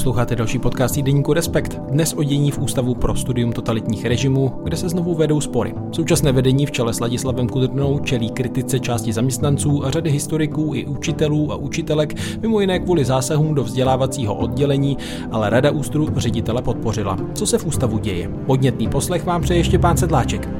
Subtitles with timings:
[0.00, 1.80] Posloucháte další podcast týdeníku Respekt.
[1.90, 5.74] Dnes o dění v Ústavu pro studium totalitních režimů, kde se znovu vedou spory.
[5.92, 10.86] Současné vedení v čele s Ladislavem Kudrnou čelí kritice části zaměstnanců a řady historiků i
[10.86, 14.96] učitelů a učitelek, mimo jiné kvůli zásahům do vzdělávacího oddělení,
[15.30, 17.16] ale Rada ústru ředitele podpořila.
[17.34, 18.28] Co se v ústavu děje?
[18.46, 20.59] Podnětný poslech vám přeje ještě pán Sedláček.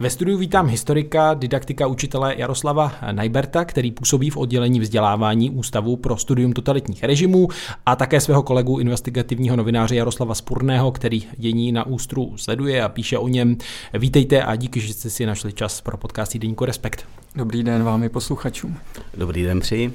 [0.00, 6.16] Ve studiu vítám historika, didaktika učitele Jaroslava Najberta, který působí v oddělení vzdělávání Ústavu pro
[6.16, 7.48] studium totalitních režimů
[7.86, 13.18] a také svého kolegu investigativního novináře Jaroslava Spurného, který dění na Ústru sleduje a píše
[13.18, 13.56] o něm.
[13.94, 17.06] Vítejte a díky, že jste si našli čas pro podcast Týdeníku Respekt.
[17.34, 18.76] Dobrý den vám i posluchačům.
[19.16, 19.92] Dobrý den přeji.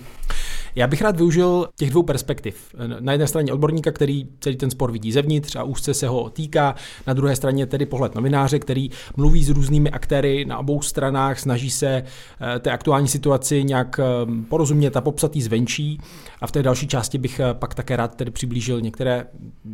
[0.75, 2.75] Já bych rád využil těch dvou perspektiv.
[2.99, 6.75] Na jedné straně odborníka, který celý ten spor vidí zevnitř a úzce se ho týká,
[7.07, 11.69] na druhé straně tedy pohled novináře, který mluví s různými aktéry na obou stranách, snaží
[11.69, 11.87] se
[12.55, 14.03] eh, té aktuální situaci nějak eh,
[14.49, 15.99] porozumět a popsat jí zvenčí.
[16.41, 19.25] A v té další části bych eh, pak také rád tedy přiblížil některé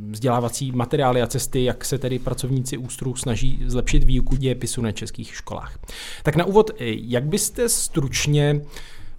[0.09, 5.35] vzdělávací materiály a cesty, jak se tedy pracovníci ústru snaží zlepšit výuku dějepisu na českých
[5.35, 5.79] školách.
[6.23, 8.61] Tak na úvod, jak byste stručně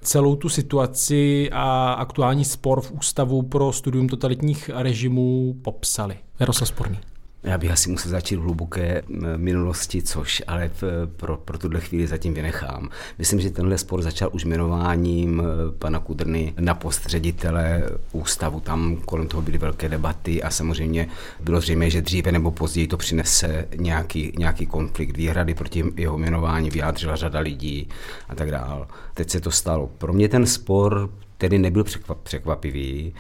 [0.03, 6.17] celou tu situaci a aktuální spor v Ústavu pro studium totalitních režimů popsali.
[6.41, 6.99] Jaroslav Sporný.
[7.43, 9.03] Já bych asi musel začít v hluboké
[9.37, 10.71] minulosti, což ale
[11.17, 12.89] pro, pro tuhle chvíli zatím vynechám.
[13.19, 15.43] Myslím, že tenhle spor začal už jmenováním
[15.79, 17.83] pana Kudrny na post ředitele
[18.13, 18.61] ústavu.
[18.61, 21.09] Tam kolem toho byly velké debaty a samozřejmě
[21.41, 25.17] bylo zřejmé, že dříve nebo později to přinese nějaký, nějaký konflikt.
[25.17, 27.89] Výhrady proti jeho jmenování vyjádřila řada lidí
[28.29, 28.87] a tak dále.
[29.15, 29.91] Teď se to stalo.
[29.99, 31.85] Pro mě ten spor tedy nebyl
[32.23, 33.15] překvapivý,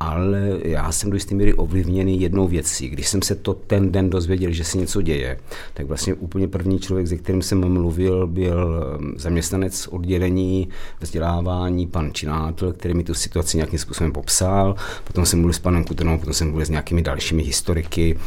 [0.00, 2.88] ale já jsem do jisté míry ovlivněný jednou věcí.
[2.88, 5.38] Když jsem se to ten den dozvěděl, že se něco děje,
[5.74, 10.68] tak vlastně úplně první člověk, se kterým jsem mluvil, byl um, zaměstnanec oddělení
[11.00, 14.76] vzdělávání, pan Činátl, který mi tu situaci nějakým způsobem popsal.
[15.04, 18.18] Potom jsem mluvil s panem Kutrnou, potom jsem mluvil s nějakými dalšími historiky,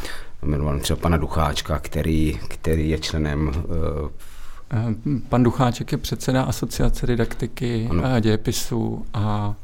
[0.42, 4.10] jmenoval třeba pana Ducháčka, který, který je členem uh,
[5.30, 8.06] Pan Ducháček je předseda asociace didaktiky ano.
[8.06, 9.56] a dějepisu a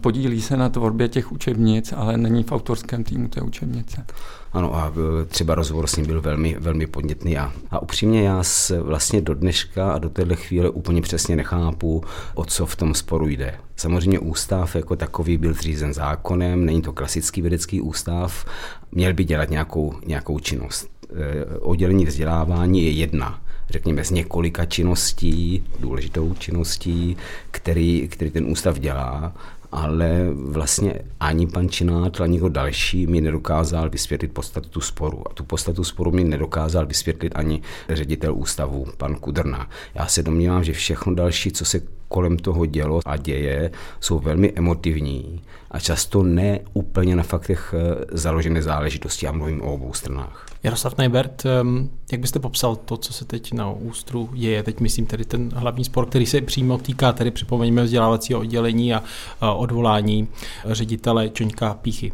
[0.00, 4.06] podílí se na tvorbě těch učebnic, ale není v autorském týmu té učebnice.
[4.52, 4.92] Ano a
[5.22, 9.20] e, třeba rozhovor s ním byl velmi, velmi podnětný a, a upřímně já se vlastně
[9.20, 12.04] do dneška a do téhle chvíle úplně přesně nechápu,
[12.34, 13.54] o co v tom sporu jde.
[13.76, 18.44] Samozřejmě ústav jako takový byl zřízen zákonem, není to klasický vědecký ústav,
[18.92, 20.88] měl by dělat nějakou, nějakou činnost.
[21.10, 27.16] E, oddělení vzdělávání je jedna řekněme, z několika činností, důležitou činností,
[27.50, 29.32] který, který ten ústav dělá
[29.72, 35.22] ale vlastně ani pan Činát, ani nikdo další mi nedokázal vysvětlit podstatu sporu.
[35.30, 39.70] A tu podstatu sporu mi nedokázal vysvětlit ani ředitel ústavu, pan Kudrna.
[39.94, 43.70] Já se domnívám, že všechno další, co se kolem toho dělo a děje,
[44.00, 49.26] jsou velmi emotivní a často ne úplně na faktech eh, založené záležitosti.
[49.26, 50.49] Já mluvím o obou stranách.
[50.62, 54.62] Jaroslav Najbert, ehm, jak byste popsal to, co se teď na Ústru děje?
[54.62, 59.02] Teď myslím tedy ten hlavní spor, který se přímo týká, tedy připomeňme vzdělávacího oddělení a
[59.40, 60.28] odvolání
[60.64, 62.12] ředitele Čoňka Píchy.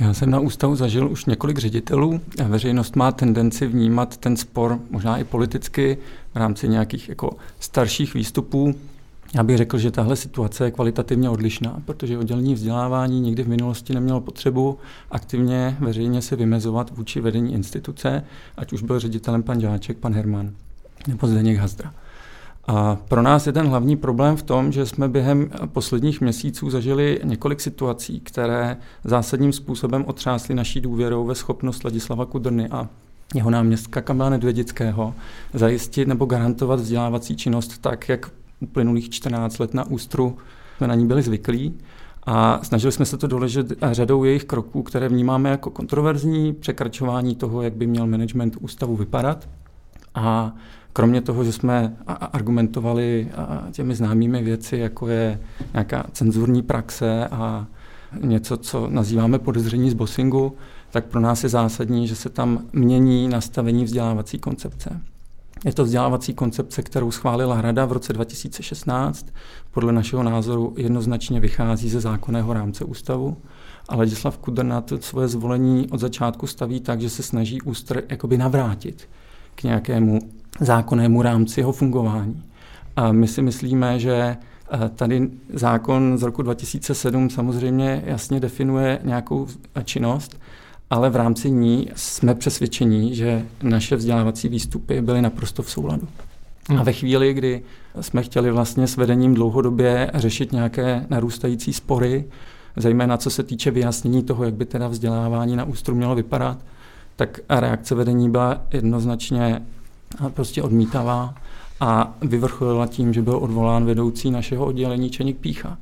[0.00, 2.20] Já jsem na ústavu zažil už několik ředitelů.
[2.48, 5.98] Veřejnost má tendenci vnímat ten spor možná i politicky
[6.34, 7.30] v rámci nějakých jako
[7.60, 8.74] starších výstupů
[9.34, 13.94] já bych řekl, že tahle situace je kvalitativně odlišná, protože oddělení vzdělávání nikdy v minulosti
[13.94, 14.78] nemělo potřebu
[15.10, 18.24] aktivně veřejně se vymezovat vůči vedení instituce,
[18.56, 20.50] ať už byl ředitelem pan Žáček, pan Herman
[21.08, 21.92] nebo Zdeněk Hazdra.
[22.66, 27.20] A pro nás je ten hlavní problém v tom, že jsme během posledních měsíců zažili
[27.24, 32.88] několik situací, které zásadním způsobem otřásly naší důvěrou ve schopnost Ladislava Kudrny a
[33.34, 35.14] jeho náměstka Kamila Nedvědického
[35.54, 38.30] zajistit nebo garantovat vzdělávací činnost tak, jak
[38.64, 40.36] uplynulých 14 let na ústru
[40.76, 41.74] jsme na ní byli zvyklí
[42.26, 47.62] a snažili jsme se to doležet řadou jejich kroků, které vnímáme jako kontroverzní, překračování toho,
[47.62, 49.48] jak by měl management ústavu vypadat.
[50.14, 50.52] A
[50.92, 53.28] kromě toho, že jsme argumentovali
[53.72, 55.40] těmi známými věci, jako je
[55.72, 57.66] nějaká cenzurní praxe a
[58.20, 60.56] něco, co nazýváme podezření z bossingu,
[60.90, 65.00] tak pro nás je zásadní, že se tam mění nastavení vzdělávací koncepce.
[65.64, 69.26] Je to vzdělávací koncepce, kterou schválila Hrada v roce 2016.
[69.70, 73.36] Podle našeho názoru jednoznačně vychází ze zákonného rámce ústavu.
[73.88, 78.38] A Ladislav Kudrna to svoje zvolení od začátku staví tak, že se snaží ústr jakoby
[78.38, 79.08] navrátit
[79.54, 80.18] k nějakému
[80.60, 82.42] zákonnému rámci jeho fungování.
[82.96, 84.36] A my si myslíme, že
[84.72, 89.46] eh, Tady zákon z roku 2007 samozřejmě jasně definuje nějakou
[89.84, 90.40] činnost,
[90.94, 96.08] ale v rámci ní jsme přesvědčení, že naše vzdělávací výstupy byly naprosto v souladu.
[96.78, 97.62] A ve chvíli, kdy
[98.00, 102.24] jsme chtěli vlastně s vedením dlouhodobě řešit nějaké narůstající spory,
[102.76, 106.58] zejména co se týče vyjasnění toho, jak by teda vzdělávání na ústru mělo vypadat,
[107.16, 109.62] tak reakce vedení byla jednoznačně
[110.28, 111.34] prostě odmítavá
[111.80, 115.78] a vyvrcholila tím, že byl odvolán vedoucí našeho oddělení Čenik Pícha.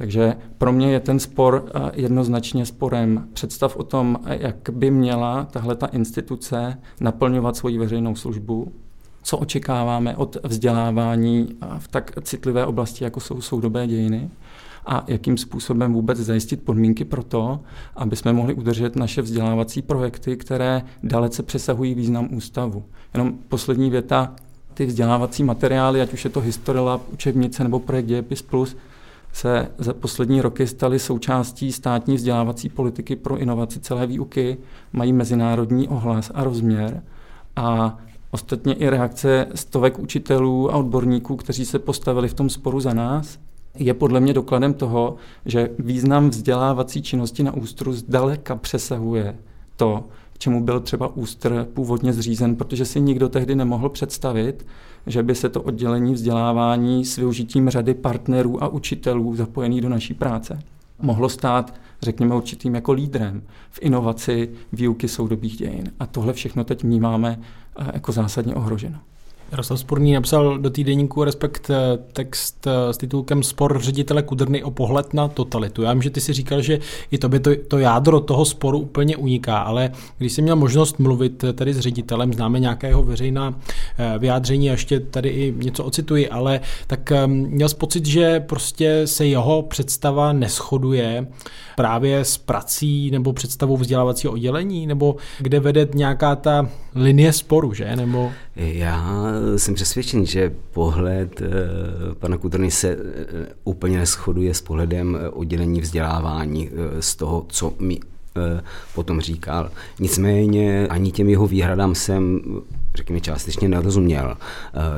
[0.00, 3.28] Takže pro mě je ten spor eh, jednoznačně sporem.
[3.32, 8.72] Představ o tom, jak by měla tahle ta instituce naplňovat svoji veřejnou službu,
[9.22, 11.48] co očekáváme od vzdělávání
[11.78, 14.30] v tak citlivé oblasti, jako jsou soudobé dějiny?
[14.86, 17.60] A jakým způsobem vůbec zajistit podmínky pro to,
[17.96, 22.84] aby jsme mohli udržet naše vzdělávací projekty, které dalece přesahují význam ústavu.
[23.14, 24.34] Jenom poslední věta,
[24.74, 28.76] ty vzdělávací materiály, ať už je to Historilab, učebnice nebo projekt Dějepis Plus,
[29.32, 34.58] se za poslední roky staly součástí státní vzdělávací politiky pro inovaci celé výuky,
[34.92, 37.02] mají mezinárodní ohlas a rozměr
[37.56, 37.98] a
[38.30, 43.38] ostatně i reakce stovek učitelů a odborníků, kteří se postavili v tom sporu za nás,
[43.74, 45.16] je podle mě dokladem toho,
[45.46, 49.36] že význam vzdělávací činnosti na ústru zdaleka přesahuje
[49.76, 54.66] to, k čemu byl třeba ústr původně zřízen, protože si nikdo tehdy nemohl představit,
[55.06, 60.14] že by se to oddělení vzdělávání s využitím řady partnerů a učitelů zapojených do naší
[60.14, 60.58] práce
[61.02, 65.92] mohlo stát, řekněme, určitým jako lídrem v inovaci výuky soudobých dějin.
[66.00, 67.40] A tohle všechno teď vnímáme
[67.78, 68.98] eh, jako zásadně ohroženo.
[69.50, 74.70] Jaroslav Sporný napsal do týdeníku Respekt eh, text eh, s titulkem Spor ředitele Kudrny o
[74.70, 75.82] pohled na totalitu.
[75.82, 76.78] Já vím, že ty si říkal, že
[77.10, 81.44] i tobě to, to jádro toho sporu úplně uniká, ale když jsi měl možnost mluvit
[81.44, 83.54] eh, tady s ředitelem, známe nějakého veřejná
[84.18, 89.26] vyjádření, a ještě tady i něco ocituji, ale tak měl jsi pocit, že prostě se
[89.26, 91.26] jeho představa neschoduje
[91.76, 97.96] právě s prací nebo představou vzdělávacího oddělení, nebo kde vede nějaká ta linie sporu, že?
[97.96, 98.30] Nebo...
[98.60, 101.48] Já jsem přesvědčen, že pohled eh,
[102.14, 102.96] pana Kudrny se eh,
[103.64, 106.70] úplně neschoduje s pohledem eh, oddělení vzdělávání
[107.00, 108.00] z toho, co mi
[108.94, 109.70] potom říkal.
[109.98, 112.40] Nicméně ani těm jeho výhradám jsem
[112.94, 114.36] řekněme, částečně nerozuměl.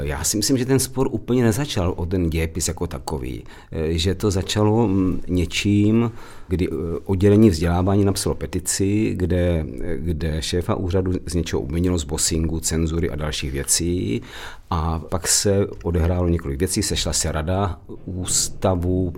[0.00, 3.44] Já si myslím, že ten spor úplně nezačal o ten dějepis jako takový,
[3.88, 6.12] že to začalo mm, něčím,
[6.48, 6.68] kdy
[7.04, 9.66] oddělení vzdělávání napsalo petici, kde,
[9.96, 14.22] kde šéfa úřadu z něčeho obvinilo z bossingu, cenzury a dalších věcí
[14.70, 19.12] a pak se odehrálo několik věcí, sešla se rada ústavu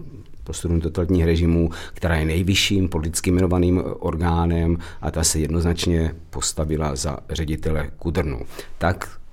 [0.45, 7.19] prostředům totalitních režimů, která je nejvyšším politicky jmenovaným orgánem a ta se jednoznačně postavila za
[7.31, 8.41] ředitele Kudrnu.
[8.79, 9.24] Tak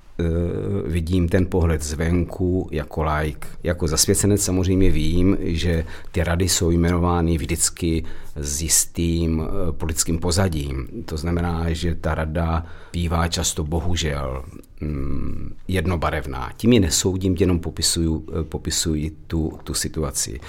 [0.86, 3.48] vidím ten pohled zvenku jako like.
[3.64, 8.04] Jako zasvěcenec samozřejmě vím, že ty rady jsou jmenovány vždycky
[8.36, 10.88] s jistým e, politickým pozadím.
[11.06, 14.44] To znamená, že ta rada bývá často bohužel
[14.82, 16.52] Mm, jednobarevná.
[16.58, 20.40] Tím ji nesoudím, jenom popisuju, eh, popisuji tu, tu situaci.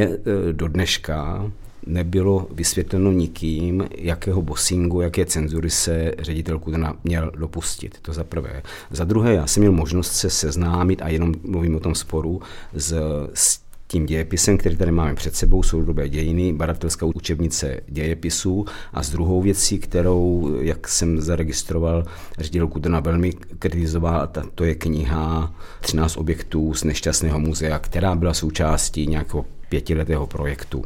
[0.00, 0.08] Eh,
[0.52, 1.50] do dneška
[1.86, 7.98] nebylo vysvětleno nikým, jakého bossingu, jaké cenzury se ředitel Kudrna měl dopustit.
[8.02, 8.62] To za prvé.
[8.90, 12.42] Za druhé, já jsem měl možnost se seznámit, a jenom mluvím o tom sporu,
[12.72, 12.94] s,
[13.34, 13.60] s
[13.90, 19.10] tím dějepisem, který tady máme před sebou, jsou dobé dějiny, badatelská učebnice dějepisů a s
[19.10, 22.04] druhou věcí, kterou, jak jsem zaregistroval,
[22.38, 29.06] ředitel Kudrna velmi kritizoval, to je kniha 13 objektů z nešťastného muzea, která byla součástí
[29.06, 30.84] nějakého pětiletého projektu.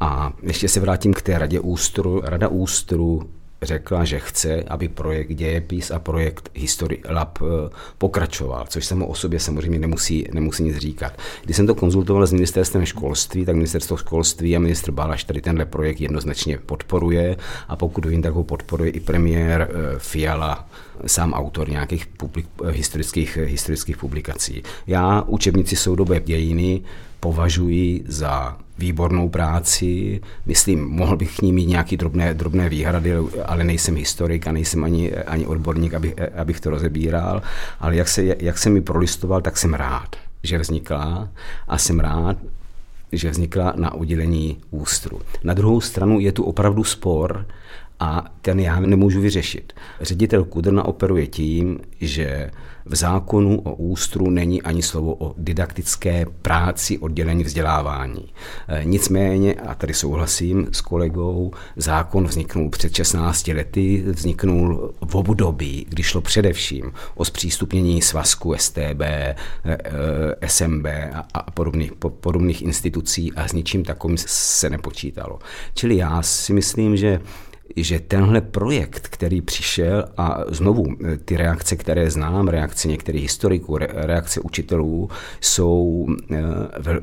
[0.00, 2.20] A ještě se vrátím k té radě ústru.
[2.24, 3.30] Rada ústru
[3.62, 9.14] řekla, že chce, aby projekt Dějepis a projekt History Lab eh, pokračoval, což samo o
[9.14, 11.18] sobě samozřejmě nemusí, nemusí nic říkat.
[11.44, 15.64] Když jsem to konzultoval s ministerstvem školství, tak ministerstvo školství a ministr Balaš tady tenhle
[15.64, 17.36] projekt jednoznačně podporuje
[17.68, 20.68] a pokud vím, tak ho podporuje i premiér eh, Fiala,
[21.06, 24.62] sám autor nějakých publik, eh, historických, historických publikací.
[24.86, 26.82] Já učebnici soudobé dějiny
[27.20, 30.20] považuji za výbornou práci.
[30.46, 33.12] Myslím, mohl bych k ní mít nějaké drobné, drobné výhrady,
[33.46, 37.42] ale nejsem historik a nejsem ani, ani odborník, abych, abych to rozebíral.
[37.80, 41.28] Ale jak se, jak se mi prolistoval, tak jsem rád, že vznikla
[41.68, 42.36] a jsem rád,
[43.12, 45.20] že vznikla na udělení ústru.
[45.44, 47.46] Na druhou stranu je tu opravdu spor
[48.00, 49.72] a ten já nemůžu vyřešit.
[50.00, 52.50] Ředitel Kudrna operuje tím, že
[52.84, 58.28] v zákonu o ústru není ani slovo o didaktické práci oddělení vzdělávání.
[58.68, 65.86] E, nicméně, a tady souhlasím s kolegou, zákon vzniknul před 16 lety, vzniknul v období,
[65.88, 70.86] kdy šlo především o zpřístupnění svazku STB, e, e, SMB
[71.34, 75.38] a podobných, podobných institucí a s ničím takovým se nepočítalo.
[75.74, 77.20] Čili já si myslím, že
[77.76, 83.78] že tenhle projekt, který přišel a znovu eh, ty reakce, které znám, reakce některých historiků,
[83.78, 85.10] reakce učitelů
[85.40, 86.42] jsou eh,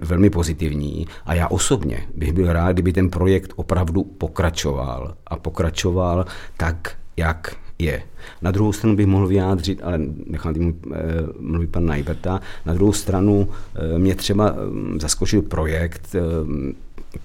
[0.02, 1.08] velmi pozitivní.
[1.26, 5.16] A já osobně bych byl rád, kdyby ten projekt opravdu pokračoval.
[5.28, 6.26] A pokračoval
[6.58, 8.04] tak, jak je.
[8.42, 10.98] Na druhou stranu bych mohl vyjádřit, ale nechám tím eh,
[11.40, 13.50] mluvit pan Najberta, na druhou stranu
[13.98, 14.56] mě třeba
[15.00, 16.16] zaskočil projekt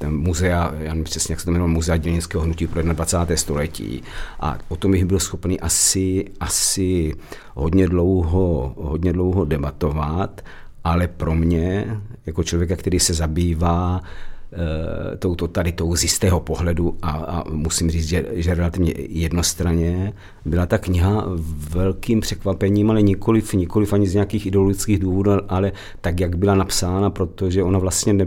[0.08, 3.36] muzea, já nevím přesně, jak se to jmenuje, muzea dělnického hnutí pro 21.
[3.36, 4.02] století.
[4.40, 7.14] A o tom bych byl schopný asi, asi
[7.54, 10.40] hodně, dlouho, hodně dlouho debatovat,
[10.84, 14.00] ale pro mě, jako člověka, který se zabývá
[15.18, 20.12] tou totalitou z jistého pohledu a, a musím říct, že, že relativně jednostranně
[20.44, 21.24] byla ta kniha
[21.70, 27.10] velkým překvapením, ale nikoliv, nikoliv ani z nějakých ideologických důvodů, ale tak, jak byla napsána,
[27.10, 28.26] protože ona vlastně ne,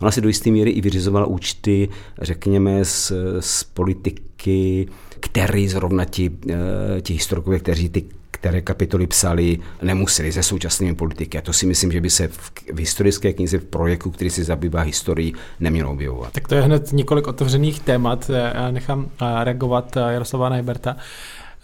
[0.00, 1.88] ona si do jisté míry i vyřizovala účty,
[2.22, 4.88] řekněme, z, z politiky,
[5.20, 8.04] který zrovna ti, eh, ti historikové, kteří ty
[8.40, 11.38] které kapitoly psali, nemuseli se současnými politiky.
[11.38, 14.44] A to si myslím, že by se v, v historické knize v projektu, který se
[14.44, 16.32] zabývá historií, nemělo objevovat.
[16.32, 18.30] Tak to je hned několik otevřených témat.
[18.54, 20.96] Já nechám eh, reagovat eh, Jaroslava Najberta.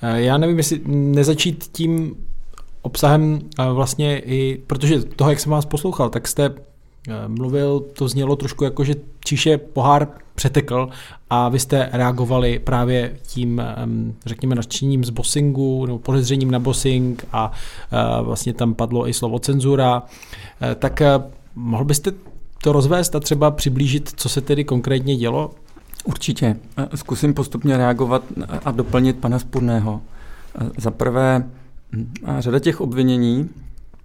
[0.03, 2.17] Eh, já nevím, jestli nezačít tím
[2.83, 3.39] obsahem
[3.73, 6.55] vlastně i, protože toho, jak jsem vás poslouchal, tak jste
[7.27, 10.89] mluvil, to znělo trošku jako, že Číše pohár přetekl
[11.35, 13.63] a vy jste reagovali právě tím,
[14.27, 17.53] řekněme, nadšením z bossingu nebo podezřením na bossing a
[18.23, 20.03] vlastně tam padlo i slovo cenzura.
[20.63, 21.23] E, tak e,
[21.55, 22.13] mohl byste
[22.63, 25.51] to rozvést a třeba přiblížit, co se tedy konkrétně dělo?
[26.05, 26.57] Určitě.
[26.95, 28.23] Zkusím postupně reagovat
[28.65, 30.01] a doplnit pana Spurného.
[30.79, 31.49] Za prvé,
[32.39, 33.49] řada těch obvinění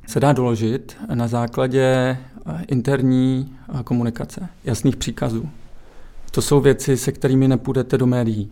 [0.07, 2.17] se dá doložit na základě
[2.67, 5.50] interní komunikace, jasných příkazů.
[6.31, 8.51] To jsou věci, se kterými nepůjdete do médií,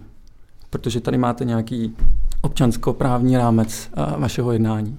[0.70, 1.96] protože tady máte nějaký
[2.42, 4.98] občanskoprávní rámec vašeho jednání.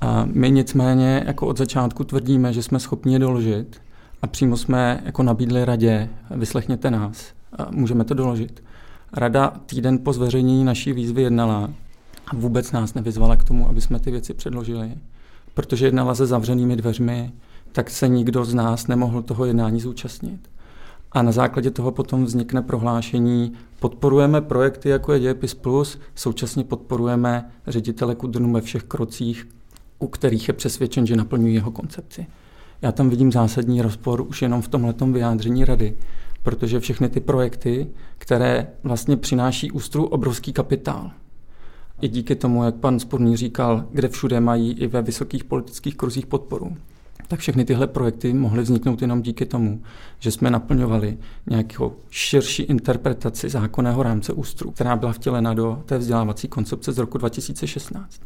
[0.00, 3.80] A my nicméně jako od začátku tvrdíme, že jsme schopni je doložit
[4.22, 8.62] a přímo jsme jako nabídli radě, vyslechněte nás, a můžeme to doložit.
[9.12, 11.70] Rada týden po zveřejnění naší výzvy jednala
[12.26, 14.94] a vůbec nás nevyzvala k tomu, aby jsme ty věci předložili,
[15.54, 17.32] protože jednala se zavřenými dveřmi,
[17.72, 20.40] tak se nikdo z nás nemohl toho jednání zúčastnit.
[21.12, 27.50] A na základě toho potom vznikne prohlášení, podporujeme projekty jako je Dějepis Plus, současně podporujeme
[27.66, 29.48] ředitele Kudrnu ve všech krocích,
[29.98, 32.26] u kterých je přesvědčen, že naplňují jeho koncepci.
[32.82, 35.96] Já tam vidím zásadní rozpor už jenom v tomhletom vyjádření rady,
[36.42, 37.86] protože všechny ty projekty,
[38.18, 41.10] které vlastně přináší ústru obrovský kapitál,
[42.00, 46.26] i díky tomu, jak pan Sporný říkal, kde všude mají i ve vysokých politických kruzích
[46.26, 46.76] podporu,
[47.28, 49.82] tak všechny tyhle projekty mohly vzniknout jenom díky tomu,
[50.18, 51.18] že jsme naplňovali
[51.50, 57.18] nějakou širší interpretaci zákonného rámce ústru, která byla vtělena do té vzdělávací koncepce z roku
[57.18, 58.20] 2016.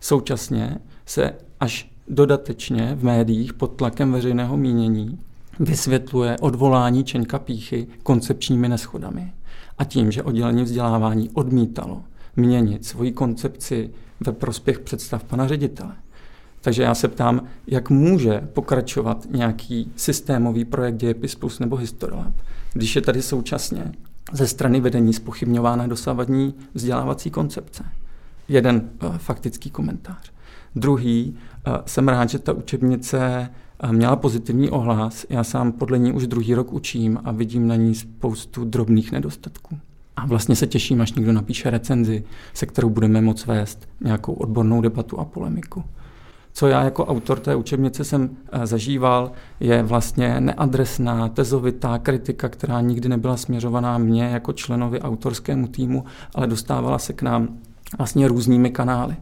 [0.00, 5.18] Současně se až dodatečně v médiích pod tlakem veřejného mínění
[5.60, 9.32] vysvětluje odvolání Čeňka Píchy koncepčními neschodami
[9.78, 12.02] a tím, že oddělení vzdělávání odmítalo
[12.36, 13.90] měnit svoji koncepci
[14.26, 15.92] ve prospěch představ pana ředitele.
[16.60, 22.32] Takže já se ptám, jak může pokračovat nějaký systémový projekt Dějepis Plus nebo Historlab,
[22.72, 23.92] když je tady současně
[24.32, 27.84] ze strany vedení spochybňována dosávadní vzdělávací koncepce.
[28.48, 30.32] Jeden uh, faktický komentář.
[30.76, 31.36] Druhý,
[31.66, 33.50] uh, jsem rád, že ta učebnice
[33.84, 35.26] uh, měla pozitivní ohlas.
[35.28, 39.78] Já sám podle ní už druhý rok učím a vidím na ní spoustu drobných nedostatků.
[40.16, 42.24] A vlastně se těším, až někdo napíše recenzi,
[42.54, 45.84] se kterou budeme moct vést nějakou odbornou debatu a polemiku
[46.58, 52.80] co já jako autor té učebnice jsem eh, zažíval, je vlastně neadresná, tezovitá kritika, která
[52.80, 57.58] nikdy nebyla směřovaná mně jako členovi autorskému týmu, ale dostávala se k nám
[57.98, 59.16] vlastně různými kanály.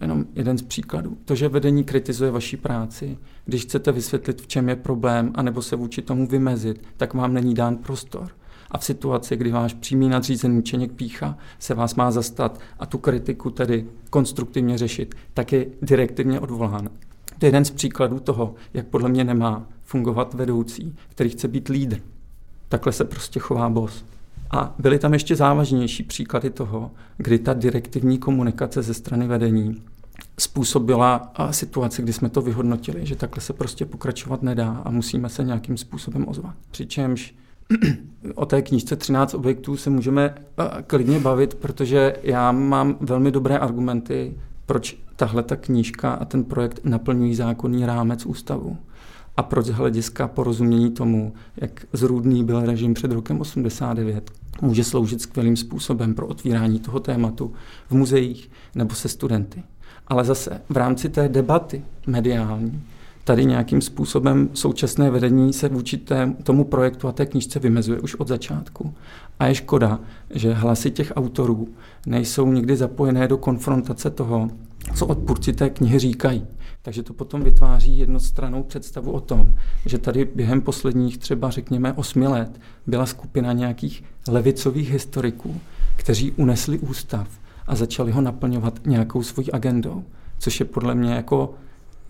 [0.00, 1.16] Jenom jeden z příkladů.
[1.24, 5.76] To, že vedení kritizuje vaší práci, když chcete vysvětlit, v čem je problém, anebo se
[5.76, 8.30] vůči tomu vymezit, tak vám není dán prostor
[8.70, 12.98] a v situaci, kdy váš přímý nadřízený Čeněk Pícha se vás má zastat a tu
[12.98, 16.88] kritiku tedy konstruktivně řešit, tak je direktivně odvolán.
[17.38, 21.68] To je jeden z příkladů toho, jak podle mě nemá fungovat vedoucí, který chce být
[21.68, 21.98] lídr.
[22.68, 24.04] Takhle se prostě chová boss.
[24.50, 29.82] A byly tam ještě závažnější příklady toho, kdy ta direktivní komunikace ze strany vedení
[30.38, 35.44] způsobila situaci, kdy jsme to vyhodnotili, že takhle se prostě pokračovat nedá a musíme se
[35.44, 36.54] nějakým způsobem ozvat.
[36.70, 37.34] Přičemž
[38.34, 43.58] o té knížce 13 objektů se můžeme eh, klidně bavit, protože já mám velmi dobré
[43.58, 44.34] argumenty,
[44.66, 48.76] proč tahle ta knížka a ten projekt naplňují zákonný rámec ústavu.
[49.36, 54.30] a proč z hlediska porozumění tomu, jak zrůdný byl režim před rokem 89,
[54.62, 57.52] může sloužit skvělým způsobem pro otvírání toho tématu
[57.88, 59.62] v muzeích nebo se studenty.
[60.06, 62.82] Ale zase v rámci té debaty mediální
[63.24, 66.00] tady nějakým způsobem současné vedení se vůči
[66.42, 68.94] tomu projektu a té knížce vymezuje už od začátku.
[69.38, 70.00] A je škoda,
[70.30, 71.68] že hlasy těch autorů
[72.06, 74.48] nejsou nikdy zapojené do konfrontace toho,
[74.94, 76.46] co odpůrci té knihy říkají.
[76.82, 79.54] Takže to potom vytváří jednostranou představu o tom,
[79.86, 85.60] že tady během posledních třeba řekněme osmi let byla skupina nějakých levicových historiků,
[85.96, 87.28] kteří unesli ústav
[87.66, 90.04] a začali ho naplňovat nějakou svojí agendou,
[90.38, 91.54] což je podle mě jako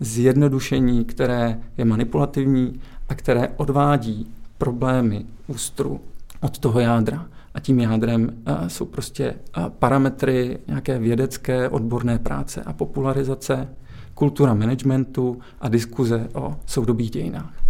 [0.01, 6.01] zjednodušení, které je manipulativní a které odvádí problémy ústru
[6.41, 7.27] od toho jádra.
[7.53, 13.67] A tím jádrem uh, jsou prostě uh, parametry nějaké vědecké, odborné práce a popularizace,
[14.13, 17.60] kultura managementu a diskuze o soudobých dějinách.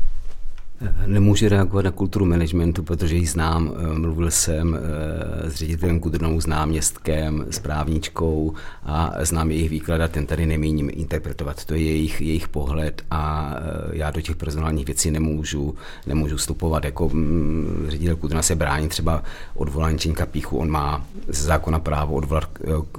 [1.05, 3.71] Nemůžu reagovat na kulturu managementu, protože ji znám.
[3.75, 10.01] Eh, mluvil jsem eh, s ředitelem Kudrnou, s náměstkem, s právničkou a znám jejich výklad
[10.01, 11.65] a ten tady nemíním interpretovat.
[11.65, 15.75] To je jejich, jejich pohled a eh, já do těch personálních věcí nemůžu,
[16.07, 16.83] nemůžu vstupovat.
[16.85, 19.23] Jako mm, ředitel Kudrna se brání třeba
[19.55, 20.57] odvolání Čenka Píchu.
[20.57, 22.49] On má ze zákona právo odvolat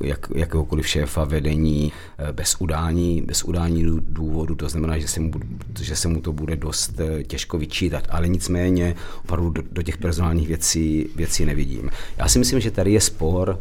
[0.02, 1.92] jak, jakéhokoliv šéfa vedení
[2.32, 4.54] bez udání, bez udání důvodu.
[4.54, 5.30] To znamená, že se mu,
[5.80, 9.96] že se mu to bude dost těžko vyčítat vyčítat, ale nicméně opravdu do, do těch
[9.96, 11.90] personálních věcí, věcí nevidím.
[12.16, 13.58] Já si myslím, že tady je spor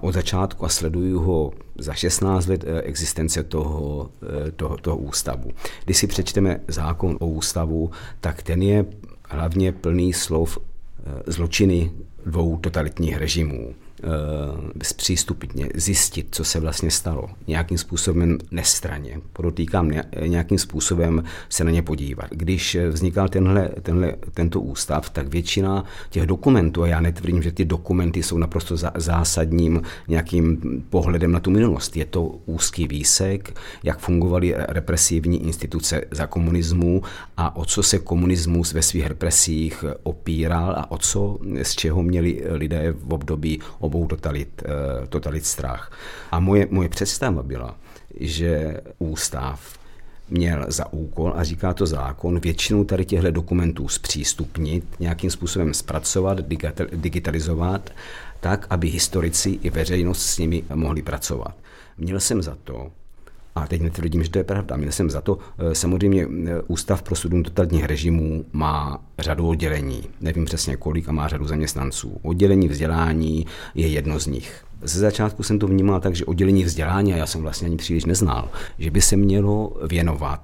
[0.00, 5.50] od začátku a sleduju ho za 16 let eh, existence toho, eh, toho, toho ústavu.
[5.84, 8.84] Když si přečteme zákon o ústavu, tak ten je
[9.28, 11.90] hlavně plný slov eh, zločiny
[12.26, 13.74] dvou totalitních režimů.
[14.02, 14.08] Eh,
[14.82, 19.90] zpřístupně, zjistit, co se vlastně stalo, nějakým způsobem nestraně, podotýkám
[20.26, 22.26] nějakým způsobem se na ně podívat.
[22.30, 27.64] Když vznikal tenhle, tenhle, tento ústav, tak většina těch dokumentů, a já netvrdím, že ty
[27.64, 30.60] dokumenty jsou naprosto zásadním nějakým
[30.90, 37.02] pohledem na tu minulost, je to úzký výsek, jak fungovaly represivní instituce za komunismu
[37.36, 42.42] a o co se komunismus ve svých represích opíral a o co, z čeho měli
[42.50, 45.92] lidé v období obou totalit, eh, totalit strach.
[46.32, 47.76] A moje, moje představa byla,
[48.20, 49.78] že ústav
[50.28, 56.38] měl za úkol, a říká to zákon, většinu tady těchto dokumentů zpřístupnit, nějakým způsobem zpracovat,
[56.92, 57.90] digitalizovat,
[58.40, 61.54] tak, aby historici i veřejnost s nimi mohli pracovat.
[61.98, 62.90] Měl jsem za to,
[63.56, 64.76] a teď netvrdím, že to je pravda.
[64.76, 70.02] Měl jsem za to, eh, samozřejmě eh, Ústav pro studium totalitních režimů má řadu oddělení.
[70.20, 72.20] Nevím přesně kolik a má řadu zaměstnanců.
[72.22, 74.64] Oddělení vzdělání je jedno z nich.
[74.82, 78.04] Ze začátku jsem to vnímal tak, že oddělení vzdělání, a já jsem vlastně ani příliš
[78.04, 80.42] neznal, že by se mělo věnovat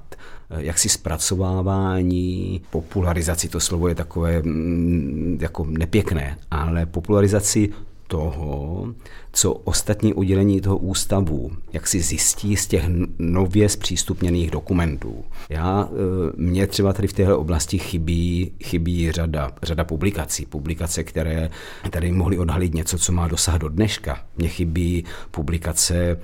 [0.51, 7.68] eh, jaksi zpracovávání, popularizaci, to slovo je takové mm, jako nepěkné, ale popularizaci
[8.07, 8.87] toho,
[9.32, 12.84] co ostatní oddělení toho ústavu, jak si zjistí z těch
[13.18, 15.24] nově zpřístupněných dokumentů.
[15.48, 20.46] Já, e, mě třeba tady v téhle oblasti chybí, chybí řada, řada publikací.
[20.46, 21.50] Publikace, které
[21.90, 24.24] tady mohly odhalit něco, co má dosah do dneška.
[24.36, 26.16] Mně chybí publikace e,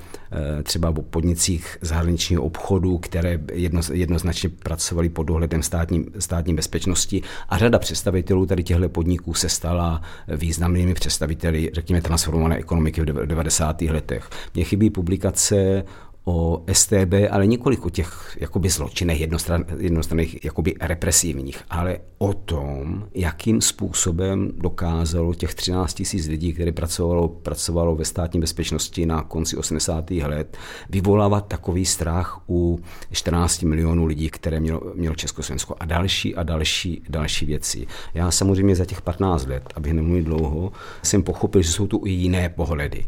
[0.62, 7.58] třeba o podnicích zahraničního obchodu, které jedno, jednoznačně pracovali pod dohledem státní, státní bezpečnosti a
[7.58, 13.82] řada představitelů tady těchto podniků se stala významnými představiteli, řekněme, transformované ekonomiky v 90.
[13.82, 14.30] letech.
[14.54, 15.84] Mně chybí publikace
[16.28, 23.08] o STB, ale několik o těch jakoby zločinech jednostran, jednostranných jakoby represivních, ale o tom,
[23.14, 29.56] jakým způsobem dokázalo těch 13 tisíc lidí, které pracovalo, pracovalo ve státní bezpečnosti na konci
[29.56, 30.10] 80.
[30.10, 30.56] let,
[30.90, 32.80] vyvolávat takový strach u
[33.12, 37.86] 14 milionů lidí, které mělo, mělo Československo a další a další, další věci.
[38.14, 42.10] Já samozřejmě za těch 15 let, abych nemluvil dlouho, jsem pochopil, že jsou tu i
[42.10, 43.06] jiné pohledy.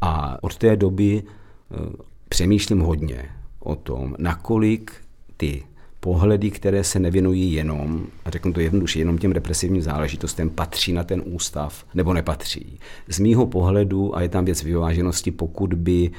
[0.00, 1.22] A od té doby
[2.28, 3.24] přemýšlím hodně
[3.60, 4.92] o tom, nakolik
[5.36, 5.62] ty
[6.00, 11.04] pohledy, které se nevěnují jenom, a řeknu to jednoduše, jenom těm represivním záležitostem, patří na
[11.04, 12.78] ten ústav nebo nepatří.
[13.08, 16.10] Z mýho pohledu, a je tam věc vyváženosti, pokud by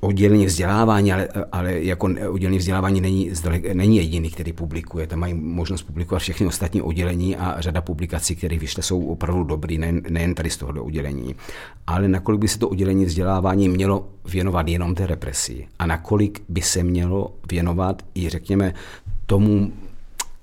[0.00, 3.32] oddělení vzdělávání, ale, ale jako oddělení vzdělávání není,
[3.72, 5.06] není jediný, který publikuje.
[5.06, 9.78] Tam mají možnost publikovat všechny ostatní oddělení a řada publikací, které vyšly, jsou opravdu dobrý,
[9.78, 11.34] nejen, nejen tady z tohoto oddělení.
[11.86, 16.62] Ale nakolik by se to oddělení vzdělávání mělo věnovat jenom té represi a nakolik by
[16.62, 18.74] se mělo věnovat i, řekněme,
[19.26, 19.72] tomu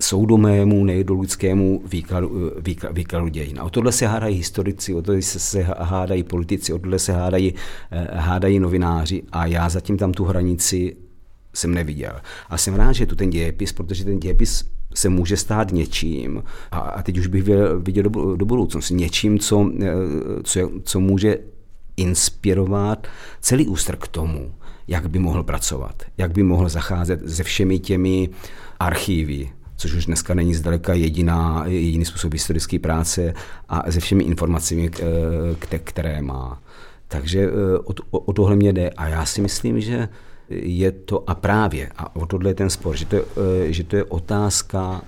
[0.07, 3.59] soudomému, nejedolidskému výkladu, výkladu, výkladu dějin.
[3.59, 7.13] A o tohle se hádají historici, o tohle se, se hádají politici, o tohle se
[7.13, 7.53] hádají,
[7.91, 10.95] eh, hádají novináři a já zatím tam tu hranici
[11.53, 12.13] jsem neviděl.
[12.49, 16.43] A jsem rád, že je tu ten dějepis, protože ten dějepis se může stát něčím,
[16.71, 19.87] a, a teď už bych viděl, viděl do, do budoucnosti, něčím, co, eh,
[20.43, 21.37] co, co může
[21.97, 23.07] inspirovat
[23.41, 24.51] celý ústr k tomu,
[24.87, 28.29] jak by mohl pracovat, jak by mohl zacházet se všemi těmi
[28.79, 33.33] archívy, což už dneska není zdaleka jediná, jediný způsob historické práce
[33.69, 34.89] a se všemi informacemi,
[35.83, 36.61] které má.
[37.07, 37.51] Takže
[37.83, 40.09] o, o, o tohle mě jde a já si myslím, že
[40.49, 43.23] je to a právě, a o tohle je ten spor, že to je,
[43.73, 45.01] že to je otázka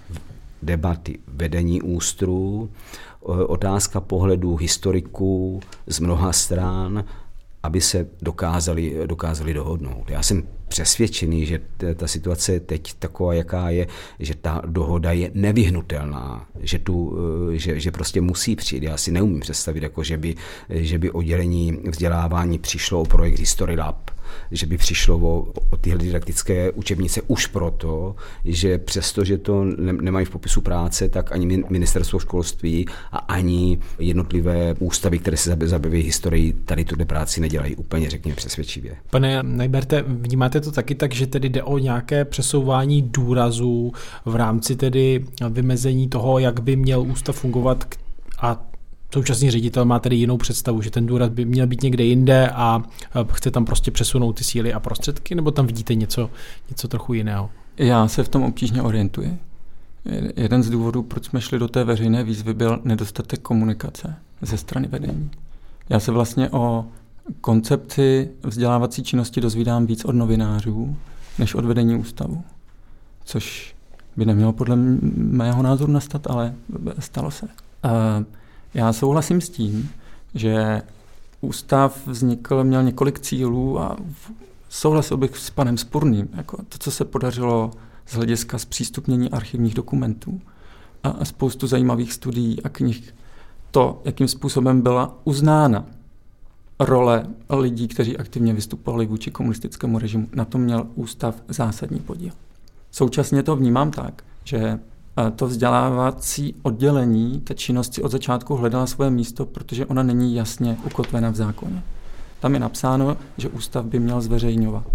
[0.61, 2.69] debaty vedení ústrů,
[3.47, 7.03] otázka pohledu historiků z mnoha stran,
[7.63, 10.09] aby se dokázali, dokázali dohodnout.
[10.09, 11.59] Já jsem přesvědčený, že
[11.95, 13.87] ta situace je teď taková, jaká je,
[14.19, 17.17] že ta dohoda je nevyhnutelná, že, tu,
[17.51, 18.83] že, že prostě musí přijít.
[18.83, 20.35] Já si neumím představit, jako že, by,
[20.69, 24.11] že by oddělení vzdělávání přišlo o projekt History Lab,
[24.51, 28.15] že by přišlo o, o tyhle didaktické učebnice už proto,
[28.45, 33.79] že přesto, že to ne, nemají v popisu práce, tak ani ministerstvo školství a ani
[33.99, 38.95] jednotlivé ústavy, které se zabývají historií, tady tuhle práci nedělají úplně, řekněme, přesvědčivě.
[39.09, 43.91] Pane Najberte, vnímáte to taky tak, že tedy jde o nějaké přesouvání důrazů
[44.25, 47.85] v rámci tedy vymezení toho, jak by měl ústav fungovat
[48.41, 48.68] a
[49.13, 52.83] současný ředitel má tedy jinou představu, že ten důraz by měl být někde jinde a
[53.31, 56.29] chce tam prostě přesunout ty síly a prostředky, nebo tam vidíte něco,
[56.69, 57.49] něco trochu jiného?
[57.77, 59.37] Já se v tom obtížně orientuji.
[60.35, 64.87] Jeden z důvodů, proč jsme šli do té veřejné výzvy, byl nedostatek komunikace ze strany
[64.87, 65.31] vedení.
[65.89, 66.85] Já se vlastně o
[67.41, 70.95] koncepci vzdělávací činnosti dozvídám víc od novinářů,
[71.39, 72.43] než od vedení ústavu.
[73.25, 73.75] Což
[74.17, 74.75] by nemělo podle
[75.15, 76.53] mého názoru nastat, ale
[76.99, 77.47] stalo se.
[78.73, 79.89] Já souhlasím s tím,
[80.35, 80.81] že
[81.41, 83.97] ústav vznikl, měl několik cílů a
[84.69, 86.29] souhlasil bych s panem Spurným.
[86.33, 87.71] Jako to, co se podařilo
[88.05, 90.41] z hlediska zpřístupnění archivních dokumentů
[91.03, 93.15] a spoustu zajímavých studií a knih,
[93.71, 95.85] to, jakým způsobem byla uznána
[96.79, 102.31] role lidí, kteří aktivně vystupovali vůči komunistickému režimu, na tom měl ústav zásadní podíl.
[102.91, 104.79] Současně to vnímám tak, že
[105.35, 111.29] to vzdělávací oddělení té činnosti od začátku hledala svoje místo, protože ona není jasně ukotvena
[111.29, 111.83] v zákoně.
[112.39, 114.87] Tam je napsáno, že ústav by měl zveřejňovat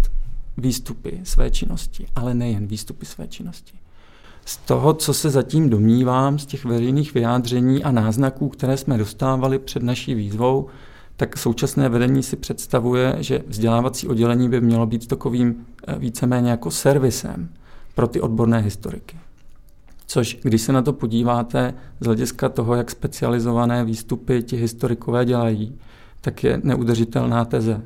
[0.57, 3.73] výstupy své činnosti, ale nejen výstupy své činnosti.
[4.45, 9.59] Z toho, co se zatím domnívám, z těch veřejných vyjádření a náznaků, které jsme dostávali
[9.59, 10.67] před naší výzvou,
[11.17, 16.71] tak současné vedení si představuje, že vzdělávací oddělení by mělo být takovým eh, víceméně jako
[16.71, 17.49] servisem
[17.95, 19.17] pro ty odborné historiky.
[20.07, 25.75] Což, když se na to podíváte z hlediska toho, jak specializované výstupy ti historikové dělají,
[26.21, 27.81] tak je neudržitelná teze.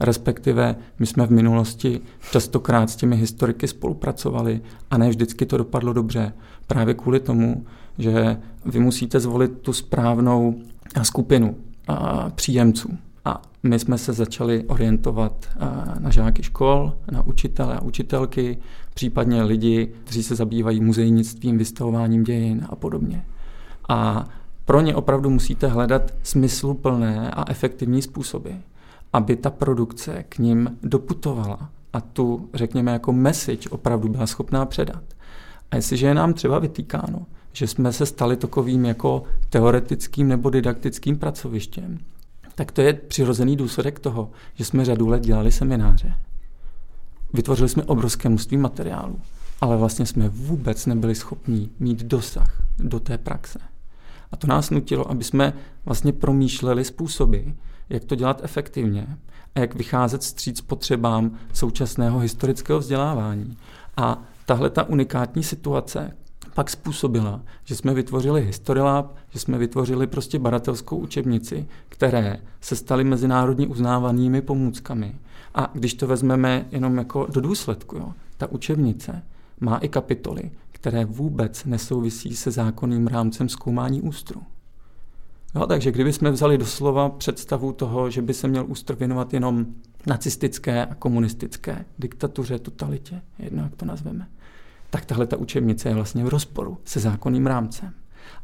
[0.00, 2.00] Respektive my jsme v minulosti
[2.32, 6.32] častokrát s těmi historiky spolupracovali a ne vždycky to dopadlo dobře.
[6.66, 7.66] Právě kvůli tomu,
[7.98, 10.60] že vy musíte zvolit tu správnou
[11.02, 11.56] skupinu
[12.34, 12.98] příjemců.
[13.66, 15.48] My jsme se začali orientovat
[15.98, 18.58] na žáky škol, na učitele a učitelky,
[18.94, 23.24] případně lidi, kteří se zabývají muzejnictvím, vystavováním dějin a podobně.
[23.88, 24.28] A
[24.64, 28.50] pro ně opravdu musíte hledat smysluplné a efektivní způsoby,
[29.12, 35.02] aby ta produkce k ním doputovala a tu, řekněme, jako message opravdu byla schopná předat.
[35.70, 41.18] A jestliže je nám třeba vytýkáno, že jsme se stali takovým jako teoretickým nebo didaktickým
[41.18, 41.98] pracovištěm,
[42.54, 46.14] tak to je přirozený důsledek toho, že jsme řadu let dělali semináře.
[47.32, 49.20] Vytvořili jsme obrovské množství materiálu,
[49.60, 53.58] ale vlastně jsme vůbec nebyli schopni mít dosah do té praxe.
[54.32, 55.52] A to nás nutilo, aby jsme
[55.84, 57.38] vlastně promýšleli způsoby,
[57.88, 59.06] jak to dělat efektivně
[59.54, 63.56] a jak vycházet stříc potřebám současného historického vzdělávání.
[63.96, 66.16] A tahle ta unikátní situace,
[66.54, 73.04] pak způsobila, že jsme vytvořili Historylab, že jsme vytvořili prostě badatelskou učebnici, které se staly
[73.04, 75.14] mezinárodně uznávanými pomůckami.
[75.54, 79.22] A když to vezmeme jenom jako do důsledku, jo, ta učebnice
[79.60, 84.42] má i kapitoly, které vůbec nesouvisí se zákonným rámcem zkoumání ústru.
[85.54, 89.66] Jo, takže kdybychom vzali doslova představu toho, že by se měl ústr věnovat jenom
[90.06, 94.28] nacistické a komunistické diktatuře, totalitě, jedno jak to nazveme,
[94.94, 97.92] tak tahle ta učebnice je vlastně v rozporu se zákonným rámcem.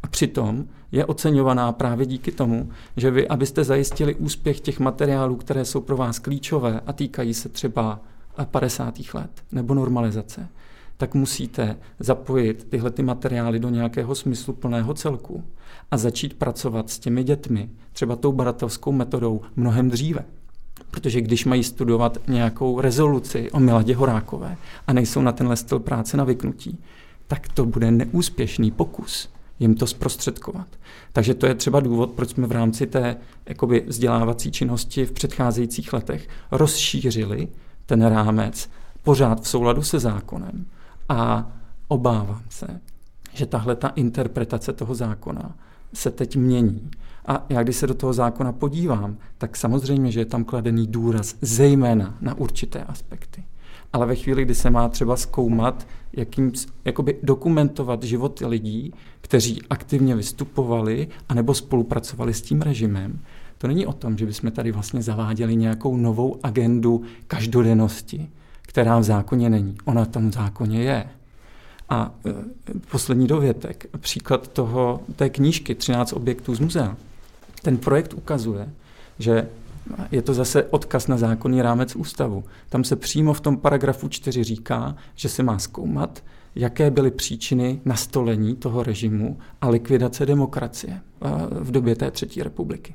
[0.03, 5.65] A přitom je oceňovaná právě díky tomu, že vy, abyste zajistili úspěch těch materiálů, které
[5.65, 8.01] jsou pro vás klíčové a týkají se třeba
[8.51, 8.95] 50.
[9.15, 10.49] let nebo normalizace,
[10.97, 15.45] tak musíte zapojit tyhle ty materiály do nějakého smysluplného celku
[15.91, 20.25] a začít pracovat s těmi dětmi, třeba tou baratelskou metodou, mnohem dříve.
[20.91, 26.17] Protože když mají studovat nějakou rezoluci o Miladě Horákové a nejsou na tenhle styl práce
[26.17, 26.79] navyknutí,
[27.27, 29.29] tak to bude neúspěšný pokus
[29.61, 30.67] jim to zprostředkovat.
[31.13, 35.93] Takže to je třeba důvod, proč jsme v rámci té jakoby, vzdělávací činnosti v předcházejících
[35.93, 37.49] letech rozšířili
[37.87, 38.71] ten rámec
[39.03, 40.67] pořád v souladu se zákonem.
[41.09, 41.53] A
[41.89, 42.81] obávám se,
[43.33, 45.55] že tahle ta interpretace toho zákona
[45.95, 46.91] se teď mění.
[47.27, 51.35] A já když se do toho zákona podívám, tak samozřejmě, že je tam kladený důraz
[51.41, 53.45] zejména na určité aspekty.
[53.93, 56.53] Ale ve chvíli, kdy se má třeba zkoumat, jakým,
[56.85, 63.21] jakoby dokumentovat životy lidí, kteří aktivně vystupovali anebo spolupracovali s tím režimem,
[63.59, 68.31] to není o tom, že bychom tady vlastně zaváděli nějakou novou agendu každodennosti,
[68.63, 69.77] která v zákoně není.
[69.85, 71.05] Ona v tom zákoně je.
[71.89, 72.35] A e,
[72.91, 76.97] poslední dovětek, příklad toho, té knížky 13 objektů z muzea.
[77.63, 78.69] Ten projekt ukazuje,
[79.19, 79.49] že
[80.11, 82.45] je to zase odkaz na zákonný rámec ústavu.
[82.69, 86.23] Tam se přímo v tom paragrafu 4 říká, že se má zkoumat,
[86.55, 91.01] jaké byly příčiny nastolení toho režimu a likvidace demokracie e,
[91.51, 92.95] v době té třetí republiky.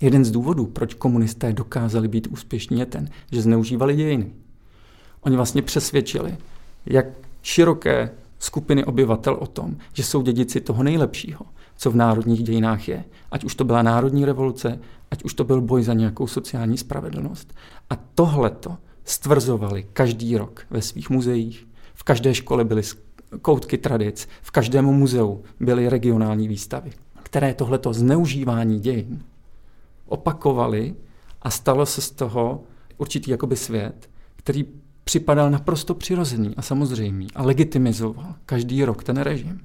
[0.00, 4.32] Jeden z důvodů, proč komunisté dokázali být úspěšní, je ten, že zneužívali dějiny.
[5.20, 6.36] Oni vlastně přesvědčili,
[6.86, 7.06] jak
[7.42, 11.40] široké skupiny obyvatel o tom, že jsou dědici toho nejlepšího,
[11.76, 13.04] co v národních dějinách je.
[13.30, 14.78] Ať už to byla národní revoluce,
[15.10, 17.54] ať už to byl boj za nějakou sociální spravedlnost.
[17.90, 21.66] A tohleto stvrzovali každý rok ve svých muzeích.
[21.94, 22.82] V každé škole byly
[23.42, 26.90] koutky tradic, v každém muzeu byly regionální výstavy,
[27.22, 29.22] které tohleto zneužívání dějin
[30.06, 30.94] opakovali
[31.42, 32.64] a stalo se z toho
[32.98, 34.64] určitý jakoby svět, který
[35.04, 39.60] připadal naprosto přirozený a samozřejmý a legitimizoval každý rok ten režim.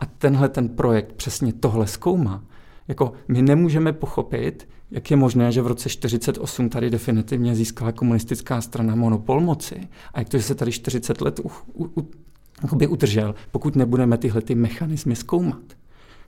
[0.00, 2.44] A tenhle ten projekt přesně tohle zkoumá.
[2.88, 8.60] Jako my nemůžeme pochopit, jak je možné, že v roce 48 tady definitivně získala komunistická
[8.60, 13.34] strana monopol moci a jak to, že se tady 40 let u, u, u, udržel,
[13.50, 15.62] pokud nebudeme tyhle ty mechanismy zkoumat.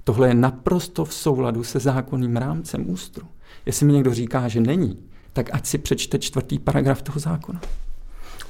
[0.04, 3.26] Tohle je naprosto v souladu se zákonným rámcem ústru.
[3.66, 4.98] Jestli mi někdo říká, že není,
[5.32, 7.60] tak ať si přečte čtvrtý paragraf toho zákona.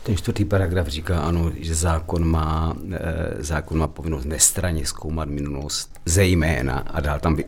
[0.07, 5.91] Ten čtvrtý paragraf říká, ano, že zákon má, e, zákon má povinnost nestraně zkoumat minulost,
[6.05, 7.45] zejména, a dál tam, e,